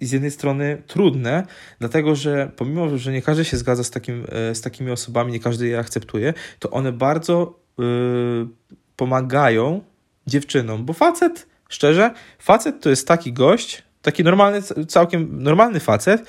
i 0.00 0.06
z 0.06 0.12
jednej 0.12 0.30
strony 0.30 0.82
trudne, 0.86 1.46
dlatego 1.78 2.14
że 2.14 2.52
pomimo, 2.56 2.98
że 2.98 3.12
nie 3.12 3.22
każdy 3.22 3.44
się 3.44 3.56
zgadza 3.56 3.84
z, 3.84 3.90
takim, 3.90 4.24
y, 4.50 4.54
z 4.54 4.60
takimi 4.60 4.90
osobami, 4.90 5.32
nie 5.32 5.40
każdy 5.40 5.68
je 5.68 5.78
akceptuje, 5.78 6.34
to 6.58 6.70
one 6.70 6.92
bardzo 6.92 7.60
yy, 7.78 8.48
pomagają 8.96 9.80
dziewczynom, 10.26 10.84
bo 10.84 10.92
facet 10.92 11.51
Szczerze, 11.72 12.10
facet 12.38 12.80
to 12.80 12.90
jest 12.90 13.08
taki 13.08 13.32
gość, 13.32 13.82
taki 14.02 14.24
normalny, 14.24 14.62
całkiem 14.88 15.42
normalny 15.42 15.80
facet, 15.80 16.22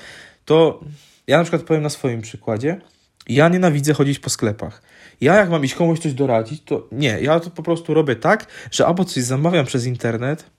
to 0.44 0.80
ja 1.26 1.38
na 1.38 1.44
przykład 1.44 1.62
powiem 1.62 1.82
na 1.82 1.90
swoim 1.90 2.20
przykładzie, 2.20 2.80
ja 3.28 3.48
nienawidzę 3.48 3.94
chodzić 3.94 4.18
po 4.18 4.30
sklepach. 4.30 4.82
Ja 5.20 5.34
jak 5.34 5.50
mam 5.50 5.64
iść 5.64 5.74
komuś 5.74 5.98
coś 5.98 6.12
doradzić, 6.12 6.62
to 6.64 6.88
nie, 6.92 7.20
ja 7.20 7.40
to 7.40 7.50
po 7.50 7.62
prostu 7.62 7.94
robię 7.94 8.16
tak, 8.16 8.46
że 8.70 8.86
albo 8.86 9.04
coś 9.04 9.22
zamawiam 9.22 9.66
przez 9.66 9.86
internet 9.86 10.50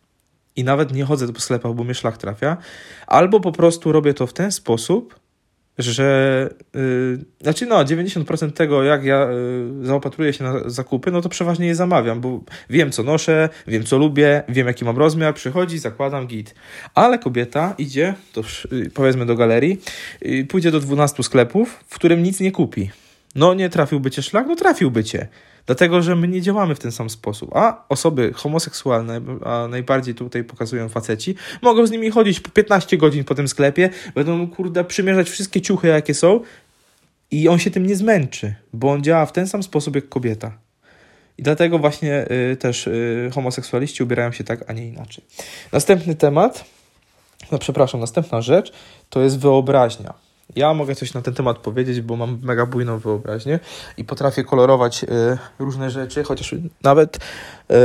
i 0.55 0.63
nawet 0.63 0.93
nie 0.93 1.05
chodzę 1.05 1.33
po 1.33 1.39
sklepach, 1.39 1.73
bo 1.73 1.83
mnie 1.83 1.93
szlak 1.93 2.17
trafia, 2.17 2.57
albo 3.07 3.39
po 3.39 3.51
prostu 3.51 3.91
robię 3.91 4.13
to 4.13 4.27
w 4.27 4.33
ten 4.33 4.51
sposób, 4.51 5.19
że 5.77 6.49
yy, 6.73 7.19
znaczy 7.41 7.65
no 7.65 7.83
90% 7.83 8.51
tego 8.51 8.83
jak 8.83 9.03
ja 9.03 9.27
yy, 9.31 9.85
zaopatruję 9.85 10.33
się 10.33 10.43
na 10.43 10.69
zakupy, 10.69 11.11
no 11.11 11.21
to 11.21 11.29
przeważnie 11.29 11.67
je 11.67 11.75
zamawiam, 11.75 12.21
bo 12.21 12.39
wiem 12.69 12.91
co 12.91 13.03
noszę, 13.03 13.49
wiem 13.67 13.83
co 13.83 13.97
lubię, 13.97 14.43
wiem 14.49 14.67
jaki 14.67 14.85
mam 14.85 14.97
rozmiar, 14.97 15.33
przychodzi, 15.33 15.79
zakładam 15.79 16.27
git. 16.27 16.55
Ale 16.93 17.19
kobieta 17.19 17.75
idzie, 17.77 18.13
to 18.33 18.41
yy, 18.71 18.89
powiedzmy 18.89 19.25
do 19.25 19.35
galerii, 19.35 19.81
y, 20.25 20.45
pójdzie 20.49 20.71
do 20.71 20.79
12 20.79 21.23
sklepów, 21.23 21.83
w 21.87 21.95
którym 21.95 22.23
nic 22.23 22.39
nie 22.39 22.51
kupi. 22.51 22.89
No 23.35 23.53
nie 23.53 23.69
trafiłby 23.69 24.11
cię 24.11 24.21
szlak? 24.21 24.47
No 24.47 24.55
trafiłby 24.55 25.03
cię. 25.03 25.27
Dlatego, 25.65 26.01
że 26.01 26.15
my 26.15 26.27
nie 26.27 26.41
działamy 26.41 26.75
w 26.75 26.79
ten 26.79 26.91
sam 26.91 27.09
sposób. 27.09 27.55
A 27.55 27.85
osoby 27.89 28.33
homoseksualne, 28.33 29.21
a 29.43 29.67
najbardziej 29.67 30.15
tutaj 30.15 30.43
pokazują 30.43 30.89
faceci, 30.89 31.35
mogą 31.61 31.87
z 31.87 31.91
nimi 31.91 32.11
chodzić 32.11 32.39
po 32.39 32.49
15 32.49 32.97
godzin 32.97 33.23
po 33.23 33.35
tym 33.35 33.47
sklepie, 33.47 33.89
będą, 34.15 34.47
kurde, 34.47 34.83
przymierzać 34.83 35.29
wszystkie 35.29 35.61
ciuchy, 35.61 35.87
jakie 35.87 36.13
są 36.13 36.39
i 37.31 37.47
on 37.47 37.59
się 37.59 37.71
tym 37.71 37.85
nie 37.85 37.95
zmęczy, 37.95 38.55
bo 38.73 38.91
on 38.91 39.03
działa 39.03 39.25
w 39.25 39.31
ten 39.31 39.47
sam 39.47 39.63
sposób 39.63 39.95
jak 39.95 40.09
kobieta. 40.09 40.57
I 41.37 41.43
dlatego 41.43 41.79
właśnie 41.79 42.25
y, 42.51 42.57
też 42.57 42.87
y, 42.87 43.29
homoseksualiści 43.33 44.03
ubierają 44.03 44.31
się 44.31 44.43
tak, 44.43 44.69
a 44.69 44.73
nie 44.73 44.87
inaczej. 44.87 45.23
Następny 45.71 46.15
temat, 46.15 46.65
no 47.51 47.57
przepraszam, 47.57 48.01
następna 48.01 48.41
rzecz 48.41 48.73
to 49.09 49.21
jest 49.21 49.39
wyobraźnia. 49.39 50.24
Ja 50.55 50.73
mogę 50.73 50.95
coś 50.95 51.13
na 51.13 51.21
ten 51.21 51.33
temat 51.33 51.57
powiedzieć, 51.57 52.01
bo 52.01 52.15
mam 52.15 52.39
mega 52.43 52.65
bujną 52.65 52.99
wyobraźnię 52.99 53.59
i 53.97 54.03
potrafię 54.03 54.43
kolorować 54.43 55.03
y, 55.03 55.07
różne 55.59 55.89
rzeczy, 55.89 56.23
chociaż 56.23 56.55
nawet 56.83 57.17
y, 57.17 57.75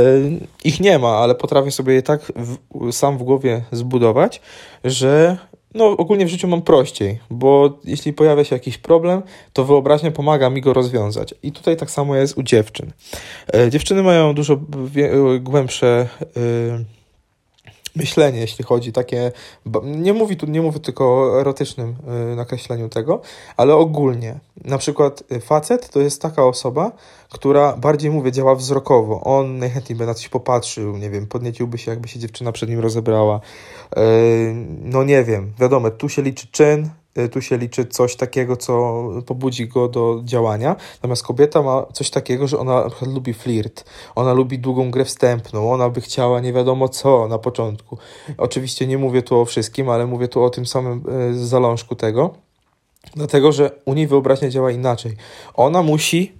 ich 0.63 0.79
nie 0.79 0.99
ma, 0.99 1.17
ale 1.17 1.35
potrafię 1.35 1.71
sobie 1.71 1.93
je 1.93 2.01
tak 2.01 2.21
w, 2.35 2.57
sam 2.91 3.17
w 3.17 3.23
głowie 3.23 3.63
zbudować, 3.71 4.41
że 4.83 5.37
no, 5.73 5.85
ogólnie 5.85 6.25
w 6.25 6.29
życiu 6.29 6.47
mam 6.47 6.61
prościej, 6.61 7.19
bo 7.29 7.79
jeśli 7.83 8.13
pojawia 8.13 8.43
się 8.43 8.55
jakiś 8.55 8.77
problem, 8.77 9.21
to 9.53 9.65
wyobraźnia 9.65 10.11
pomaga 10.11 10.49
mi 10.49 10.61
go 10.61 10.73
rozwiązać. 10.73 11.35
I 11.43 11.51
tutaj 11.51 11.77
tak 11.77 11.91
samo 11.91 12.15
jest 12.15 12.37
u 12.37 12.43
dziewczyn. 12.43 12.91
E, 13.53 13.69
dziewczyny 13.69 14.03
mają 14.03 14.33
dużo 14.33 14.57
głębsze. 15.39 16.07
Myślenie, 17.95 18.39
jeśli 18.39 18.65
chodzi 18.65 18.91
takie, 18.91 19.31
nie 19.83 20.13
mówię 20.13 20.35
tu, 20.35 20.45
nie 20.45 20.61
mówię 20.61 20.79
tylko 20.79 21.05
o 21.05 21.41
erotycznym 21.41 21.95
y, 22.31 22.35
nakreśleniu 22.35 22.89
tego, 22.89 23.21
ale 23.57 23.75
ogólnie. 23.75 24.39
Na 24.65 24.77
przykład 24.77 25.23
y, 25.31 25.39
facet 25.39 25.89
to 25.89 25.99
jest 25.99 26.21
taka 26.21 26.45
osoba, 26.45 26.91
która 27.29 27.77
bardziej, 27.77 28.11
mówię, 28.11 28.31
działa 28.31 28.55
wzrokowo. 28.55 29.21
On 29.23 29.57
najchętniej 29.57 29.95
by 29.97 30.05
na 30.05 30.13
coś 30.13 30.29
popatrzył, 30.29 30.97
nie 30.97 31.09
wiem, 31.09 31.27
podnieciłby 31.27 31.77
się, 31.77 31.91
jakby 31.91 32.07
się 32.07 32.19
dziewczyna 32.19 32.51
przed 32.51 32.69
nim 32.69 32.79
rozebrała. 32.79 33.39
Y, 33.97 34.53
no 34.81 35.03
nie 35.03 35.23
wiem, 35.23 35.53
wiadomo, 35.59 35.91
tu 35.91 36.09
się 36.09 36.21
liczy 36.21 36.47
czyn, 36.51 36.89
tu 37.31 37.41
się 37.41 37.57
liczy 37.57 37.85
coś 37.85 38.15
takiego, 38.15 38.57
co 38.57 39.03
pobudzi 39.25 39.67
go 39.67 39.87
do 39.87 40.21
działania. 40.23 40.75
Natomiast 40.93 41.23
kobieta 41.23 41.61
ma 41.61 41.85
coś 41.93 42.09
takiego, 42.09 42.47
że 42.47 42.59
ona 42.59 42.85
lubi 43.01 43.33
flirt, 43.33 43.85
ona 44.15 44.33
lubi 44.33 44.59
długą 44.59 44.91
grę 44.91 45.05
wstępną, 45.05 45.73
ona 45.73 45.89
by 45.89 46.01
chciała 46.01 46.39
nie 46.39 46.53
wiadomo 46.53 46.89
co 46.89 47.27
na 47.27 47.37
początku. 47.37 47.97
Oczywiście 48.37 48.87
nie 48.87 48.97
mówię 48.97 49.21
tu 49.21 49.39
o 49.39 49.45
wszystkim, 49.45 49.89
ale 49.89 50.07
mówię 50.07 50.27
tu 50.27 50.43
o 50.43 50.49
tym 50.49 50.65
samym 50.65 51.03
y, 51.31 51.47
zalążku 51.47 51.95
tego. 51.95 52.35
Dlatego, 53.15 53.51
że 53.51 53.71
u 53.85 53.93
niej 53.93 54.07
wyobraźnia 54.07 54.49
działa 54.49 54.71
inaczej. 54.71 55.15
Ona 55.53 55.83
musi 55.83 56.31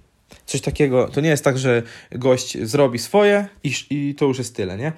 coś 0.46 0.60
takiego, 0.60 1.08
to 1.08 1.20
nie 1.20 1.28
jest 1.28 1.44
tak, 1.44 1.58
że 1.58 1.82
gość 2.12 2.58
zrobi 2.62 2.98
swoje 2.98 3.46
i, 3.64 3.72
i 3.90 4.14
to 4.14 4.24
już 4.24 4.38
jest 4.38 4.56
tyle, 4.56 4.76
nie? 4.76 4.92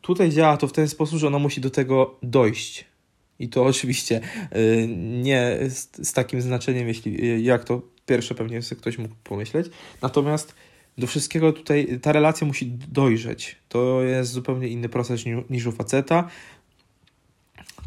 Tutaj 0.00 0.30
działa 0.30 0.56
to 0.56 0.68
w 0.68 0.72
ten 0.72 0.88
sposób, 0.88 1.18
że 1.18 1.26
ona 1.26 1.38
musi 1.38 1.60
do 1.60 1.70
tego 1.70 2.14
dojść 2.22 2.84
i 3.38 3.48
to 3.48 3.64
oczywiście 3.64 4.20
y, 4.56 4.88
nie 5.22 5.58
z, 5.68 6.08
z 6.08 6.12
takim 6.12 6.40
znaczeniem, 6.40 6.88
jeśli 6.88 7.24
y, 7.24 7.40
jak 7.40 7.64
to 7.64 7.82
pierwsze 8.06 8.34
pewnie 8.34 8.62
sobie 8.62 8.80
ktoś 8.80 8.98
mógł 8.98 9.14
pomyśleć. 9.24 9.66
Natomiast 10.02 10.54
do 10.98 11.06
wszystkiego 11.06 11.52
tutaj 11.52 11.98
ta 12.02 12.12
relacja 12.12 12.46
musi 12.46 12.66
dojrzeć. 12.66 13.56
To 13.68 14.02
jest 14.02 14.32
zupełnie 14.32 14.68
inny 14.68 14.88
proces 14.88 15.24
niż 15.50 15.66
u 15.66 15.72
faceta. 15.72 16.28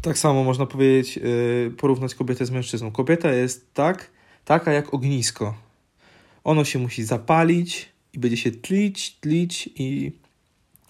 Tak 0.02 0.18
samo 0.18 0.44
można 0.44 0.66
powiedzieć, 0.66 1.18
y, 1.18 1.72
porównać 1.76 2.14
kobietę 2.14 2.46
z 2.46 2.50
mężczyzną. 2.50 2.90
Kobieta 2.90 3.32
jest 3.32 3.74
tak, 3.74 4.10
taka 4.44 4.72
jak 4.72 4.94
ognisko. 4.94 5.54
Ono 6.44 6.64
się 6.64 6.78
musi 6.78 7.04
zapalić 7.04 7.88
i 8.12 8.18
będzie 8.18 8.36
się 8.36 8.50
tlić, 8.50 9.16
tlić 9.20 9.70
i 9.74 10.12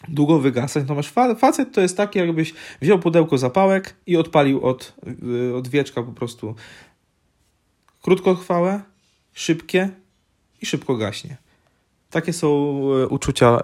długo 0.09 0.39
wygasać. 0.39 0.83
Natomiast 0.83 1.15
facet 1.39 1.73
to 1.73 1.81
jest 1.81 1.97
taki, 1.97 2.19
jakbyś 2.19 2.55
wziął 2.81 2.99
pudełko 2.99 3.39
zapałek 3.39 3.97
i 4.07 4.17
odpalił 4.17 4.67
od, 4.67 4.95
y, 5.51 5.55
od 5.55 5.69
wieczka 5.69 6.03
po 6.03 6.13
prostu 6.13 6.55
krótkotrwałe, 8.03 8.81
szybkie 9.33 9.91
i 10.63 10.67
szybko 10.67 10.97
gaśnie. 10.97 11.37
Takie 12.11 12.33
są 12.33 12.49
e, 13.03 13.09
uczucia, 13.09 13.61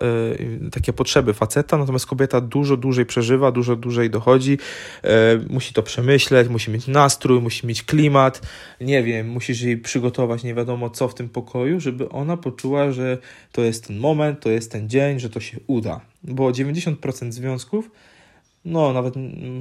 e, 0.66 0.70
takie 0.70 0.92
potrzeby 0.92 1.34
faceta, 1.34 1.78
natomiast 1.78 2.06
kobieta 2.06 2.40
dużo 2.40 2.76
dłużej 2.76 3.06
przeżywa, 3.06 3.52
dużo 3.52 3.76
dłużej 3.76 4.10
dochodzi, 4.10 4.58
e, 5.02 5.38
musi 5.50 5.74
to 5.74 5.82
przemyśleć, 5.82 6.48
musi 6.48 6.70
mieć 6.70 6.86
nastrój, 6.86 7.40
musi 7.40 7.66
mieć 7.66 7.82
klimat, 7.82 8.40
nie 8.80 9.02
wiem, 9.02 9.28
musisz 9.28 9.60
jej 9.60 9.78
przygotować 9.78 10.44
nie 10.44 10.54
wiadomo 10.54 10.90
co 10.90 11.08
w 11.08 11.14
tym 11.14 11.28
pokoju, 11.28 11.80
żeby 11.80 12.08
ona 12.08 12.36
poczuła, 12.36 12.92
że 12.92 13.18
to 13.52 13.62
jest 13.62 13.86
ten 13.86 13.98
moment, 13.98 14.40
to 14.40 14.50
jest 14.50 14.72
ten 14.72 14.88
dzień, 14.88 15.20
że 15.20 15.30
to 15.30 15.40
się 15.40 15.58
uda. 15.66 16.00
Bo 16.22 16.50
90% 16.50 17.32
związków, 17.32 17.90
no 18.64 18.92
nawet 18.92 19.14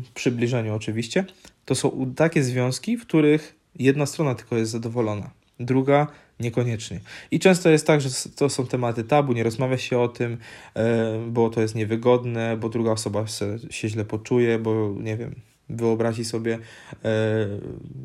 w 0.05 0.11
przybliżeniu 0.13 0.75
oczywiście, 0.75 1.25
to 1.65 1.75
są 1.75 2.13
takie 2.15 2.43
związki, 2.43 2.97
w 2.97 3.01
których 3.01 3.55
jedna 3.79 4.05
strona 4.05 4.35
tylko 4.35 4.57
jest 4.57 4.71
zadowolona, 4.71 5.29
druga 5.59 6.07
Niekoniecznie. 6.39 6.99
I 7.31 7.39
często 7.39 7.69
jest 7.69 7.87
tak, 7.87 8.01
że 8.01 8.09
to 8.35 8.49
są 8.49 8.67
tematy 8.67 9.03
tabu, 9.03 9.33
nie 9.33 9.43
rozmawia 9.43 9.77
się 9.77 9.99
o 9.99 10.07
tym, 10.07 10.37
e, 10.75 11.19
bo 11.27 11.49
to 11.49 11.61
jest 11.61 11.75
niewygodne, 11.75 12.57
bo 12.57 12.69
druga 12.69 12.91
osoba 12.91 13.25
się 13.69 13.89
źle 13.89 14.05
poczuje, 14.05 14.59
bo 14.59 14.93
nie 14.99 15.17
wiem, 15.17 15.35
wyobrazi 15.69 16.25
sobie, 16.25 16.59
e, 17.05 17.47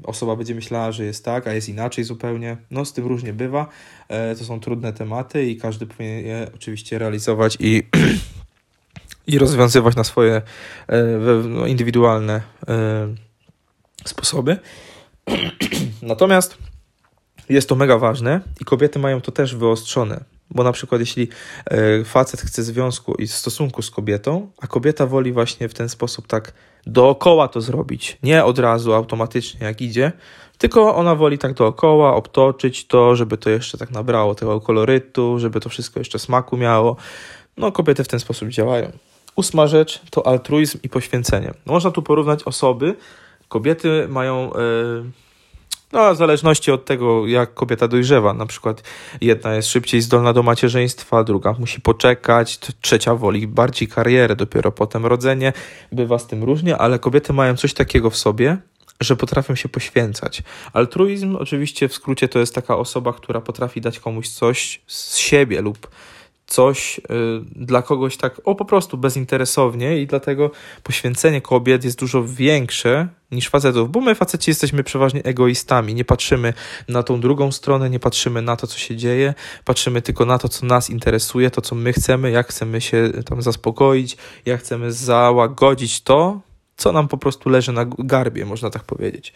osoba 0.04 0.36
będzie 0.36 0.54
myślała, 0.54 0.92
że 0.92 1.04
jest 1.04 1.24
tak, 1.24 1.46
a 1.46 1.52
jest 1.52 1.68
inaczej 1.68 2.04
zupełnie. 2.04 2.56
No, 2.70 2.84
z 2.84 2.92
tym 2.92 3.06
różnie 3.06 3.32
bywa. 3.32 3.68
E, 4.08 4.34
to 4.34 4.44
są 4.44 4.60
trudne 4.60 4.92
tematy 4.92 5.46
i 5.46 5.56
każdy 5.56 5.86
powinien 5.86 6.26
je 6.26 6.50
oczywiście 6.54 6.98
realizować 6.98 7.56
i, 7.60 7.82
i 9.26 9.38
rozwiązywać 9.38 9.96
na 9.96 10.04
swoje 10.04 10.42
no, 11.48 11.66
indywidualne 11.66 12.40
sposoby. 14.04 14.58
Natomiast 16.02 16.69
jest 17.54 17.68
to 17.68 17.74
mega 17.74 17.98
ważne 17.98 18.40
i 18.60 18.64
kobiety 18.64 18.98
mają 18.98 19.20
to 19.20 19.32
też 19.32 19.54
wyostrzone. 19.54 20.24
Bo 20.50 20.64
na 20.64 20.72
przykład 20.72 21.00
jeśli 21.00 21.28
e, 21.66 22.04
facet 22.04 22.40
chce 22.40 22.62
związku 22.62 23.14
i 23.14 23.28
stosunku 23.28 23.82
z 23.82 23.90
kobietą, 23.90 24.50
a 24.60 24.66
kobieta 24.66 25.06
woli 25.06 25.32
właśnie 25.32 25.68
w 25.68 25.74
ten 25.74 25.88
sposób 25.88 26.26
tak 26.26 26.52
dookoła 26.86 27.48
to 27.48 27.60
zrobić, 27.60 28.18
nie 28.22 28.44
od 28.44 28.58
razu 28.58 28.94
automatycznie 28.94 29.66
jak 29.66 29.80
idzie, 29.80 30.12
tylko 30.58 30.96
ona 30.96 31.14
woli 31.14 31.38
tak 31.38 31.54
dookoła 31.54 32.14
obtoczyć 32.14 32.86
to, 32.86 33.16
żeby 33.16 33.38
to 33.38 33.50
jeszcze 33.50 33.78
tak 33.78 33.90
nabrało 33.90 34.34
tego 34.34 34.60
kolorytu, 34.60 35.38
żeby 35.38 35.60
to 35.60 35.68
wszystko 35.68 36.00
jeszcze 36.00 36.18
smaku 36.18 36.56
miało. 36.56 36.96
No 37.56 37.72
kobiety 37.72 38.04
w 38.04 38.08
ten 38.08 38.20
sposób 38.20 38.48
działają. 38.48 38.92
Ósma 39.36 39.66
rzecz 39.66 40.00
to 40.10 40.26
altruizm 40.26 40.78
i 40.82 40.88
poświęcenie. 40.88 41.54
Można 41.66 41.90
tu 41.90 42.02
porównać 42.02 42.42
osoby. 42.42 42.96
Kobiety 43.48 44.06
mają... 44.08 44.50
Yy, 44.54 45.29
no, 45.92 46.14
w 46.14 46.16
zależności 46.16 46.70
od 46.70 46.84
tego, 46.84 47.26
jak 47.26 47.54
kobieta 47.54 47.88
dojrzewa. 47.88 48.34
Na 48.34 48.46
przykład 48.46 48.82
jedna 49.20 49.54
jest 49.54 49.68
szybciej 49.68 50.00
zdolna 50.00 50.32
do 50.32 50.42
macierzyństwa, 50.42 51.24
druga 51.24 51.54
musi 51.58 51.80
poczekać, 51.80 52.58
trzecia 52.80 53.14
woli 53.14 53.46
bardziej 53.46 53.88
karierę, 53.88 54.36
dopiero 54.36 54.72
potem 54.72 55.06
rodzenie. 55.06 55.52
Bywa 55.92 56.18
z 56.18 56.26
tym 56.26 56.44
różnie, 56.44 56.78
ale 56.78 56.98
kobiety 56.98 57.32
mają 57.32 57.56
coś 57.56 57.74
takiego 57.74 58.10
w 58.10 58.16
sobie, 58.16 58.56
że 59.00 59.16
potrafią 59.16 59.54
się 59.54 59.68
poświęcać. 59.68 60.42
Altruizm, 60.72 61.36
oczywiście 61.36 61.88
w 61.88 61.94
skrócie, 61.94 62.28
to 62.28 62.38
jest 62.38 62.54
taka 62.54 62.76
osoba, 62.76 63.12
która 63.12 63.40
potrafi 63.40 63.80
dać 63.80 64.00
komuś 64.00 64.28
coś 64.28 64.80
z 64.86 65.16
siebie 65.16 65.60
lub 65.60 65.88
coś 66.50 66.98
y, 66.98 67.02
dla 67.56 67.82
kogoś 67.82 68.16
tak, 68.16 68.40
o 68.44 68.54
po 68.54 68.64
prostu 68.64 68.98
bezinteresownie 68.98 70.00
i 70.02 70.06
dlatego 70.06 70.50
poświęcenie 70.82 71.40
kobiet 71.40 71.84
jest 71.84 71.98
dużo 71.98 72.24
większe 72.24 73.08
niż 73.30 73.48
facetów, 73.48 73.90
bo 73.90 74.00
my 74.00 74.14
faceci 74.14 74.50
jesteśmy 74.50 74.84
przeważnie 74.84 75.24
egoistami, 75.24 75.94
nie 75.94 76.04
patrzymy 76.04 76.52
na 76.88 77.02
tą 77.02 77.20
drugą 77.20 77.52
stronę, 77.52 77.90
nie 77.90 78.00
patrzymy 78.00 78.42
na 78.42 78.56
to, 78.56 78.66
co 78.66 78.78
się 78.78 78.96
dzieje, 78.96 79.34
patrzymy 79.64 80.02
tylko 80.02 80.26
na 80.26 80.38
to, 80.38 80.48
co 80.48 80.66
nas 80.66 80.90
interesuje, 80.90 81.50
to, 81.50 81.60
co 81.60 81.74
my 81.74 81.92
chcemy, 81.92 82.30
jak 82.30 82.48
chcemy 82.48 82.80
się 82.80 83.10
tam 83.24 83.42
zaspokoić, 83.42 84.16
jak 84.46 84.60
chcemy 84.60 84.92
załagodzić 84.92 86.00
to, 86.00 86.40
co 86.76 86.92
nam 86.92 87.08
po 87.08 87.18
prostu 87.18 87.48
leży 87.48 87.72
na 87.72 87.84
garbie, 87.98 88.46
można 88.46 88.70
tak 88.70 88.84
powiedzieć. 88.84 89.32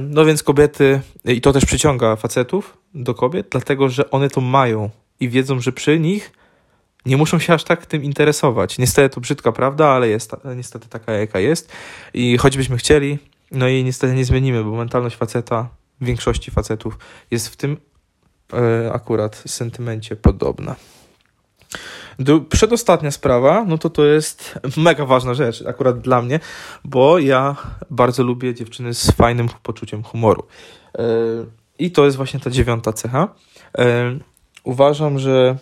No 0.00 0.24
więc 0.24 0.42
kobiety, 0.42 1.00
i 1.24 1.40
to 1.40 1.52
też 1.52 1.64
przyciąga 1.64 2.16
facetów 2.16 2.78
do 2.94 3.14
kobiet, 3.14 3.46
dlatego 3.50 3.88
że 3.88 4.10
one 4.10 4.30
to 4.30 4.40
mają 4.40 4.90
i 5.22 5.28
wiedzą, 5.28 5.60
że 5.60 5.72
przy 5.72 6.00
nich 6.00 6.32
nie 7.06 7.16
muszą 7.16 7.38
się 7.38 7.54
aż 7.54 7.64
tak 7.64 7.86
tym 7.86 8.02
interesować. 8.02 8.78
Niestety 8.78 9.14
to 9.14 9.20
brzydka 9.20 9.52
prawda, 9.52 9.88
ale 9.88 10.08
jest 10.08 10.32
niestety 10.56 10.88
taka, 10.88 11.12
jaka 11.12 11.40
jest. 11.40 11.72
I 12.14 12.38
choćbyśmy 12.38 12.76
chcieli, 12.76 13.18
no 13.50 13.68
i 13.68 13.84
niestety 13.84 14.14
nie 14.14 14.24
zmienimy, 14.24 14.64
bo 14.64 14.70
mentalność 14.70 15.16
faceta, 15.16 15.68
większości 16.00 16.50
facetów 16.50 16.98
jest 17.30 17.48
w 17.48 17.56
tym 17.56 17.76
e, 18.52 18.92
akurat 18.92 19.42
sentymencie 19.46 20.16
podobna. 20.16 20.76
Do, 22.18 22.40
przedostatnia 22.40 23.10
sprawa, 23.10 23.64
no 23.64 23.78
to 23.78 23.90
to 23.90 24.04
jest 24.04 24.58
mega 24.76 25.06
ważna 25.06 25.34
rzecz 25.34 25.64
akurat 25.66 26.00
dla 26.00 26.22
mnie, 26.22 26.40
bo 26.84 27.18
ja 27.18 27.56
bardzo 27.90 28.22
lubię 28.22 28.54
dziewczyny 28.54 28.94
z 28.94 29.10
fajnym 29.10 29.48
poczuciem 29.62 30.02
humoru. 30.02 30.42
E, 30.98 31.04
I 31.78 31.90
to 31.90 32.04
jest 32.04 32.16
właśnie 32.16 32.40
ta 32.40 32.50
dziewiąta 32.50 32.92
cecha. 32.92 33.28
Uważam, 34.64 35.18
że 35.18 35.56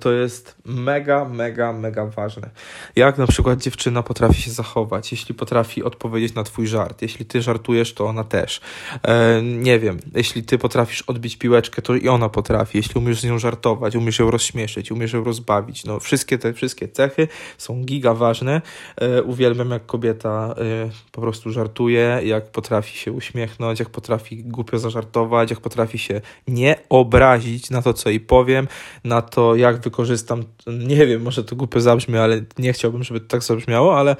to 0.00 0.12
jest 0.12 0.54
mega, 0.64 1.24
mega, 1.24 1.72
mega 1.72 2.06
ważne. 2.06 2.50
Jak 2.96 3.18
na 3.18 3.26
przykład 3.26 3.62
dziewczyna 3.62 4.02
potrafi 4.02 4.42
się 4.42 4.50
zachować, 4.50 5.12
jeśli 5.12 5.34
potrafi 5.34 5.82
odpowiedzieć 5.82 6.34
na 6.34 6.44
twój 6.44 6.66
żart, 6.66 7.02
jeśli 7.02 7.26
ty 7.26 7.42
żartujesz, 7.42 7.94
to 7.94 8.06
ona 8.06 8.24
też. 8.24 8.60
E, 9.02 9.42
nie 9.42 9.78
wiem, 9.78 9.98
jeśli 10.14 10.42
ty 10.42 10.58
potrafisz 10.58 11.02
odbić 11.02 11.36
piłeczkę, 11.36 11.82
to 11.82 11.94
i 11.94 12.08
ona 12.08 12.28
potrafi. 12.28 12.78
Jeśli 12.78 13.00
umiesz 13.00 13.20
z 13.20 13.24
nią 13.24 13.38
żartować, 13.38 13.96
umiesz 13.96 14.18
ją 14.18 14.30
rozśmieszyć, 14.30 14.92
umiesz 14.92 15.12
ją 15.12 15.24
rozbawić. 15.24 15.84
No, 15.84 16.00
wszystkie 16.00 16.38
te 16.38 16.52
wszystkie 16.52 16.88
cechy 16.88 17.28
są 17.58 17.84
giga 17.84 18.14
ważne. 18.14 18.62
E, 18.96 19.22
uwielbiam, 19.22 19.70
jak 19.70 19.86
kobieta 19.86 20.54
e, 20.58 20.90
po 21.12 21.20
prostu 21.20 21.52
żartuje, 21.52 22.20
jak 22.24 22.50
potrafi 22.50 22.98
się 22.98 23.12
uśmiechnąć, 23.12 23.80
jak 23.80 23.90
potrafi 23.90 24.44
głupio 24.44 24.78
zażartować, 24.78 25.50
jak 25.50 25.60
potrafi 25.60 25.98
się 25.98 26.20
nie 26.48 26.76
obrazić 26.88 27.70
na 27.70 27.82
to, 27.82 27.92
co 27.92 28.10
jej 28.10 28.20
powiem, 28.20 28.68
na 29.04 29.22
to, 29.22 29.49
jak 29.54 29.80
wykorzystam, 29.80 30.44
nie 30.66 31.06
wiem, 31.06 31.22
może 31.22 31.44
to 31.44 31.56
głupio 31.56 31.80
zabrzmi, 31.80 32.18
ale 32.18 32.42
nie 32.58 32.72
chciałbym, 32.72 33.02
żeby 33.02 33.20
to 33.20 33.26
tak 33.26 33.42
zabrzmiało, 33.42 33.98
ale 33.98 34.16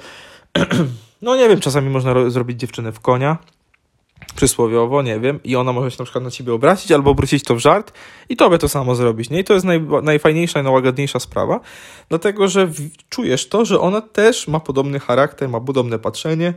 no 1.21 1.35
nie 1.35 1.49
wiem, 1.49 1.59
czasami 1.59 1.89
można 1.89 2.29
zrobić 2.29 2.59
dziewczynę 2.59 2.91
w 2.91 2.99
konia, 2.99 3.37
przysłowiowo, 4.35 5.01
nie 5.01 5.19
wiem, 5.19 5.39
i 5.43 5.55
ona 5.55 5.73
może 5.73 5.91
się 5.91 5.97
na 5.99 6.05
przykład 6.05 6.23
na 6.23 6.31
ciebie 6.31 6.53
obrazić 6.53 6.91
albo 6.91 7.11
obrócić 7.11 7.43
to 7.43 7.55
w 7.55 7.59
żart 7.59 7.93
i 8.29 8.35
tobie 8.35 8.57
to 8.57 8.69
samo 8.69 8.95
zrobić, 8.95 9.29
nie? 9.29 9.39
I 9.39 9.43
to 9.43 9.53
jest 9.53 9.65
naj, 9.65 9.81
najfajniejsza 10.03 10.59
i 10.59 10.63
najłagodniejsza 10.63 11.19
sprawa, 11.19 11.59
dlatego, 12.09 12.47
że 12.47 12.67
w, 12.67 12.89
czujesz 13.09 13.49
to, 13.49 13.65
że 13.65 13.79
ona 13.79 14.01
też 14.01 14.47
ma 14.47 14.59
podobny 14.59 14.99
charakter, 14.99 15.49
ma 15.49 15.61
podobne 15.61 15.99
patrzenie 15.99 16.53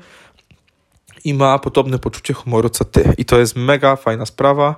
i 1.25 1.35
ma 1.35 1.59
podobne 1.59 1.99
poczucie 1.99 2.35
humoru 2.35 2.69
co 2.69 2.85
ty. 2.85 3.13
I 3.19 3.25
to 3.25 3.39
jest 3.39 3.57
mega 3.57 3.97
fajna 3.97 4.27
sprawa 4.27 4.77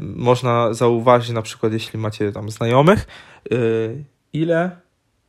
można 0.00 0.74
zauważyć 0.74 1.30
na 1.30 1.42
przykład, 1.42 1.72
jeśli 1.72 1.98
macie 1.98 2.32
tam 2.32 2.50
znajomych, 2.50 3.06
e, 3.52 3.56
ile 4.32 4.70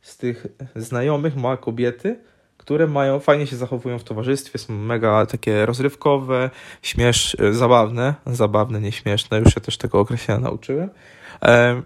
z 0.00 0.16
tych 0.16 0.46
znajomych 0.76 1.36
ma 1.36 1.56
kobiety, 1.56 2.18
które 2.56 2.86
mają, 2.86 3.20
fajnie 3.20 3.46
się 3.46 3.56
zachowują 3.56 3.98
w 3.98 4.04
towarzystwie, 4.04 4.58
są 4.58 4.74
mega 4.74 5.26
takie 5.26 5.66
rozrywkowe, 5.66 6.50
śmiesz, 6.82 7.36
e, 7.40 7.52
zabawne, 7.52 8.14
zabawne, 8.26 8.80
nieśmieszne, 8.80 9.38
już 9.38 9.54
się 9.54 9.60
też 9.60 9.76
tego 9.76 10.00
określenia 10.00 10.40
nauczyłem. 10.40 10.90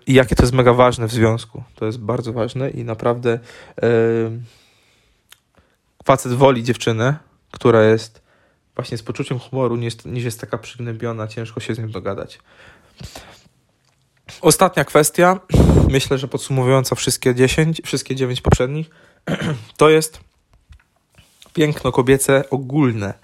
I 0.06 0.14
jakie 0.14 0.36
to 0.36 0.42
jest 0.42 0.52
mega 0.52 0.72
ważne 0.72 1.08
w 1.08 1.12
związku. 1.12 1.62
To 1.74 1.86
jest 1.86 2.00
bardzo 2.00 2.32
ważne 2.32 2.70
i 2.70 2.84
naprawdę 2.84 3.38
facet 6.04 6.32
woli 6.32 6.62
dziewczynę, 6.62 7.16
która 7.50 7.82
jest 7.82 8.21
właśnie 8.76 8.98
z 8.98 9.02
poczuciem 9.02 9.38
humoru 9.38 9.76
niż, 9.76 10.04
niż 10.04 10.24
jest 10.24 10.40
taka 10.40 10.58
przygnębiona, 10.58 11.28
ciężko 11.28 11.60
się 11.60 11.74
z 11.74 11.78
nią 11.78 11.88
dogadać. 11.88 12.38
Ostatnia 14.40 14.84
kwestia, 14.84 15.40
myślę, 15.88 16.18
że 16.18 16.28
podsumowująca 16.28 16.94
wszystkie 16.94 17.34
10, 17.34 17.82
wszystkie 17.84 18.16
9 18.16 18.40
poprzednich, 18.40 18.90
to 19.76 19.90
jest 19.90 20.20
piękno 21.54 21.92
kobiece 21.92 22.50
ogólne. 22.50 23.14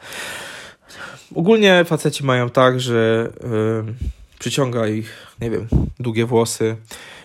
Ogólnie 1.34 1.84
faceci 1.84 2.24
mają 2.24 2.50
tak, 2.50 2.80
że 2.80 3.32
yy, 3.42 3.94
przyciąga 4.38 4.86
ich, 4.86 5.26
nie 5.40 5.50
wiem, 5.50 5.68
długie 6.00 6.26
włosy, 6.26 6.76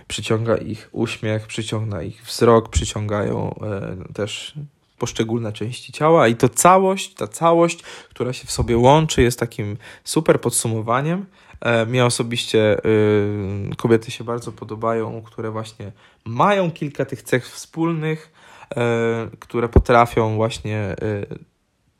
przyciąga 0.08 0.58
ich 0.58 0.90
uśmiech, 0.92 1.48
przyciąga 1.48 2.02
ich 2.02 2.24
wzrok, 2.26 2.70
przyciągają 2.70 3.60
yy, 4.08 4.14
też 4.14 4.54
poszczególne 4.98 5.54
części 5.54 5.94
ciała 5.94 6.28
i 6.28 6.36
to 6.36 6.50
całość, 6.50 7.14
ta 7.14 7.28
całość, 7.28 7.82
która 7.84 8.34
się 8.34 8.48
w 8.48 8.52
sobie 8.52 8.78
łączy, 8.78 9.22
jest 9.22 9.40
takim 9.40 9.78
super 10.04 10.42
podsumowaniem. 10.42 11.26
E, 11.62 11.86
mnie 11.86 12.06
osobiście 12.06 12.86
y, 12.86 13.76
kobiety 13.78 14.12
się 14.12 14.24
bardzo 14.24 14.52
podobają, 14.52 15.22
które 15.22 15.52
właśnie 15.52 15.92
mają 16.26 16.72
kilka 16.72 17.06
tych 17.06 17.22
cech 17.22 17.50
wspólnych, 17.50 18.32
e, 18.76 19.30
które 19.40 19.70
potrafią 19.70 20.36
właśnie 20.36 20.96
y, 21.04 21.54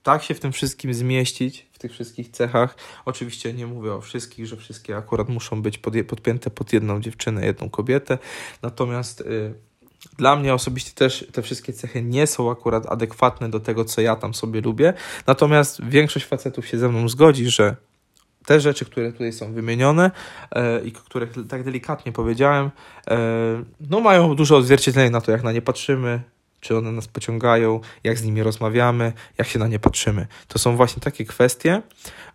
tak 0.04 0.24
się 0.24 0.34
w 0.34 0.40
tym 0.40 0.52
wszystkim 0.52 0.94
zmieścić, 0.94 1.68
w 1.72 1.80
tych 1.80 1.92
wszystkich 1.92 2.30
cechach. 2.30 2.76
Oczywiście 3.06 3.54
nie 3.54 3.68
mówię 3.68 3.94
o 3.94 4.02
wszystkich, 4.02 4.46
że 4.46 4.58
wszystkie 4.58 4.98
akurat 4.98 5.30
muszą 5.30 5.62
być 5.62 5.78
podpięte 6.08 6.50
pod 6.50 6.74
jedną 6.74 7.02
dziewczynę, 7.02 7.46
jedną 7.46 7.70
kobietę, 7.70 8.18
natomiast 8.62 9.22
y, 9.22 9.54
dla 10.18 10.36
mnie 10.36 10.54
osobiście 10.54 10.92
też 10.92 11.28
te 11.32 11.42
wszystkie 11.42 11.74
cechy 11.74 12.02
nie 12.02 12.28
są 12.28 12.52
akurat 12.52 12.86
adekwatne 12.92 13.50
do 13.50 13.60
tego, 13.60 13.86
co 13.86 14.02
ja 14.02 14.16
tam 14.16 14.34
sobie 14.34 14.62
lubię. 14.62 14.94
Natomiast 15.28 15.86
większość 15.86 16.26
facetów 16.26 16.68
się 16.68 16.78
ze 16.78 16.90
mną 16.90 17.10
zgodzi, 17.10 17.50
że 17.50 17.76
te 18.46 18.60
rzeczy, 18.60 18.86
które 18.86 19.12
tutaj 19.12 19.34
są 19.34 19.54
wymienione 19.54 20.12
e, 20.52 20.82
i 20.82 20.92
które 20.92 21.28
tak 21.50 21.64
delikatnie 21.64 22.12
powiedziałem, 22.12 22.72
e, 23.08 23.18
no 23.90 24.00
mają 24.00 24.36
dużo 24.36 24.58
odzwierciedlenia 24.58 25.10
na 25.10 25.22
to, 25.22 25.32
jak 25.32 25.44
na 25.44 25.52
nie 25.52 25.62
patrzymy, 25.62 26.22
czy 26.64 26.78
one 26.78 26.92
nas 26.92 27.08
pociągają, 27.08 27.80
jak 28.04 28.18
z 28.18 28.24
nimi 28.24 28.44
rozmawiamy, 28.44 29.14
jak 29.38 29.48
się 29.48 29.60
na 29.60 29.68
nie 29.68 29.80
patrzymy. 29.80 30.28
To 30.48 30.60
są 30.60 30.76
właśnie 30.76 31.02
takie 31.02 31.26
kwestie, 31.26 31.82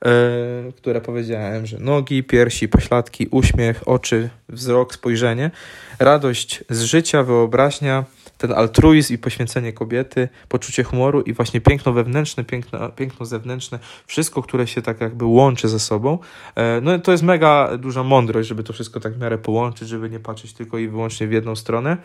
yy, 0.05 0.73
które 0.77 1.01
powiedziałem, 1.01 1.67
że 1.67 1.79
nogi, 1.79 2.25
piersi, 2.25 2.69
pośladki, 2.69 3.29
uśmiech, 3.31 3.89
oczy, 3.89 4.31
wzrok, 4.49 4.95
spojrzenie, 4.95 5.51
radość 5.99 6.65
z 6.71 6.83
życia, 6.83 7.23
wyobraźnia, 7.23 8.05
ten 8.39 8.53
altruizm 8.53 9.15
i 9.15 9.19
poświęcenie 9.19 9.73
kobiety, 9.73 10.29
poczucie 10.49 10.85
humoru 10.85 11.21
i 11.21 11.33
właśnie 11.33 11.61
piękno 11.61 11.93
wewnętrzne, 11.93 12.45
piękno, 12.45 12.89
piękno 12.89 13.27
zewnętrzne, 13.27 13.79
wszystko, 14.07 14.43
które 14.43 14.67
się 14.67 14.83
tak 14.83 15.01
jakby 15.01 15.25
łączy 15.25 15.69
ze 15.69 15.81
sobą. 15.81 16.19
E, 16.55 16.81
no 16.81 16.99
to 16.99 17.13
jest 17.13 17.25
mega 17.25 17.77
duża 17.79 18.03
mądrość, 18.03 18.49
żeby 18.49 18.65
to 18.65 18.73
wszystko 18.73 19.01
tak 19.01 19.15
w 19.15 19.21
miarę 19.21 19.39
połączyć, 19.39 19.89
żeby 19.89 20.11
nie 20.11 20.21
patrzeć 20.21 20.53
tylko 20.53 20.79
i 20.79 20.89
wyłącznie 20.89 21.27
w 21.27 21.33
jedną 21.33 21.57
stronę. 21.57 21.97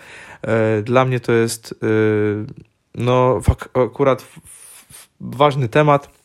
E, 0.41 0.81
dla 0.81 1.05
mnie 1.05 1.19
to 1.19 1.31
jest 1.31 1.75
e, 1.83 1.87
no 2.95 3.41
akurat 3.73 4.27
ważny 5.19 5.69
temat 5.69 6.22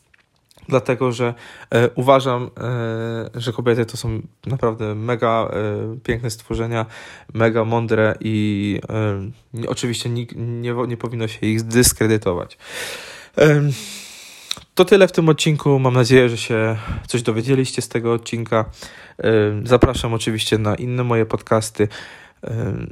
dlatego 0.69 1.11
że 1.11 1.33
e, 1.71 1.89
uważam, 1.89 2.49
e, 2.57 3.29
że 3.35 3.53
kobiety 3.53 3.85
to 3.85 3.97
są 3.97 4.21
naprawdę 4.45 4.95
mega 4.95 5.49
e, 5.51 5.97
piękne 6.03 6.29
stworzenia, 6.29 6.85
mega 7.33 7.65
mądre 7.65 8.15
i 8.19 8.79
e, 8.89 9.67
oczywiście 9.67 10.09
nie, 10.09 10.25
nie, 10.35 10.73
nie 10.87 10.97
powinno 10.97 11.27
się 11.27 11.47
ich 11.47 11.59
zdyskredytować. 11.59 12.57
E, 13.37 13.61
to 14.75 14.85
tyle 14.85 15.07
w 15.07 15.11
tym 15.11 15.29
odcinku. 15.29 15.79
Mam 15.79 15.93
nadzieję, 15.93 16.29
że 16.29 16.37
się 16.37 16.77
coś 17.07 17.21
dowiedzieliście 17.21 17.81
z 17.81 17.89
tego 17.89 18.13
odcinka. 18.13 18.65
E, 19.19 19.31
zapraszam 19.63 20.13
oczywiście 20.13 20.57
na 20.57 20.75
inne 20.75 21.03
moje 21.03 21.25
podcasty. 21.25 21.87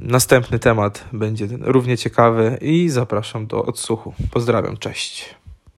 Następny 0.00 0.58
temat 0.58 1.04
będzie 1.12 1.48
równie 1.60 1.98
ciekawy 1.98 2.58
i 2.60 2.88
zapraszam 2.88 3.46
do 3.46 3.64
odsłuchu. 3.64 4.14
Pozdrawiam, 4.30 4.76
cześć. 4.76 5.37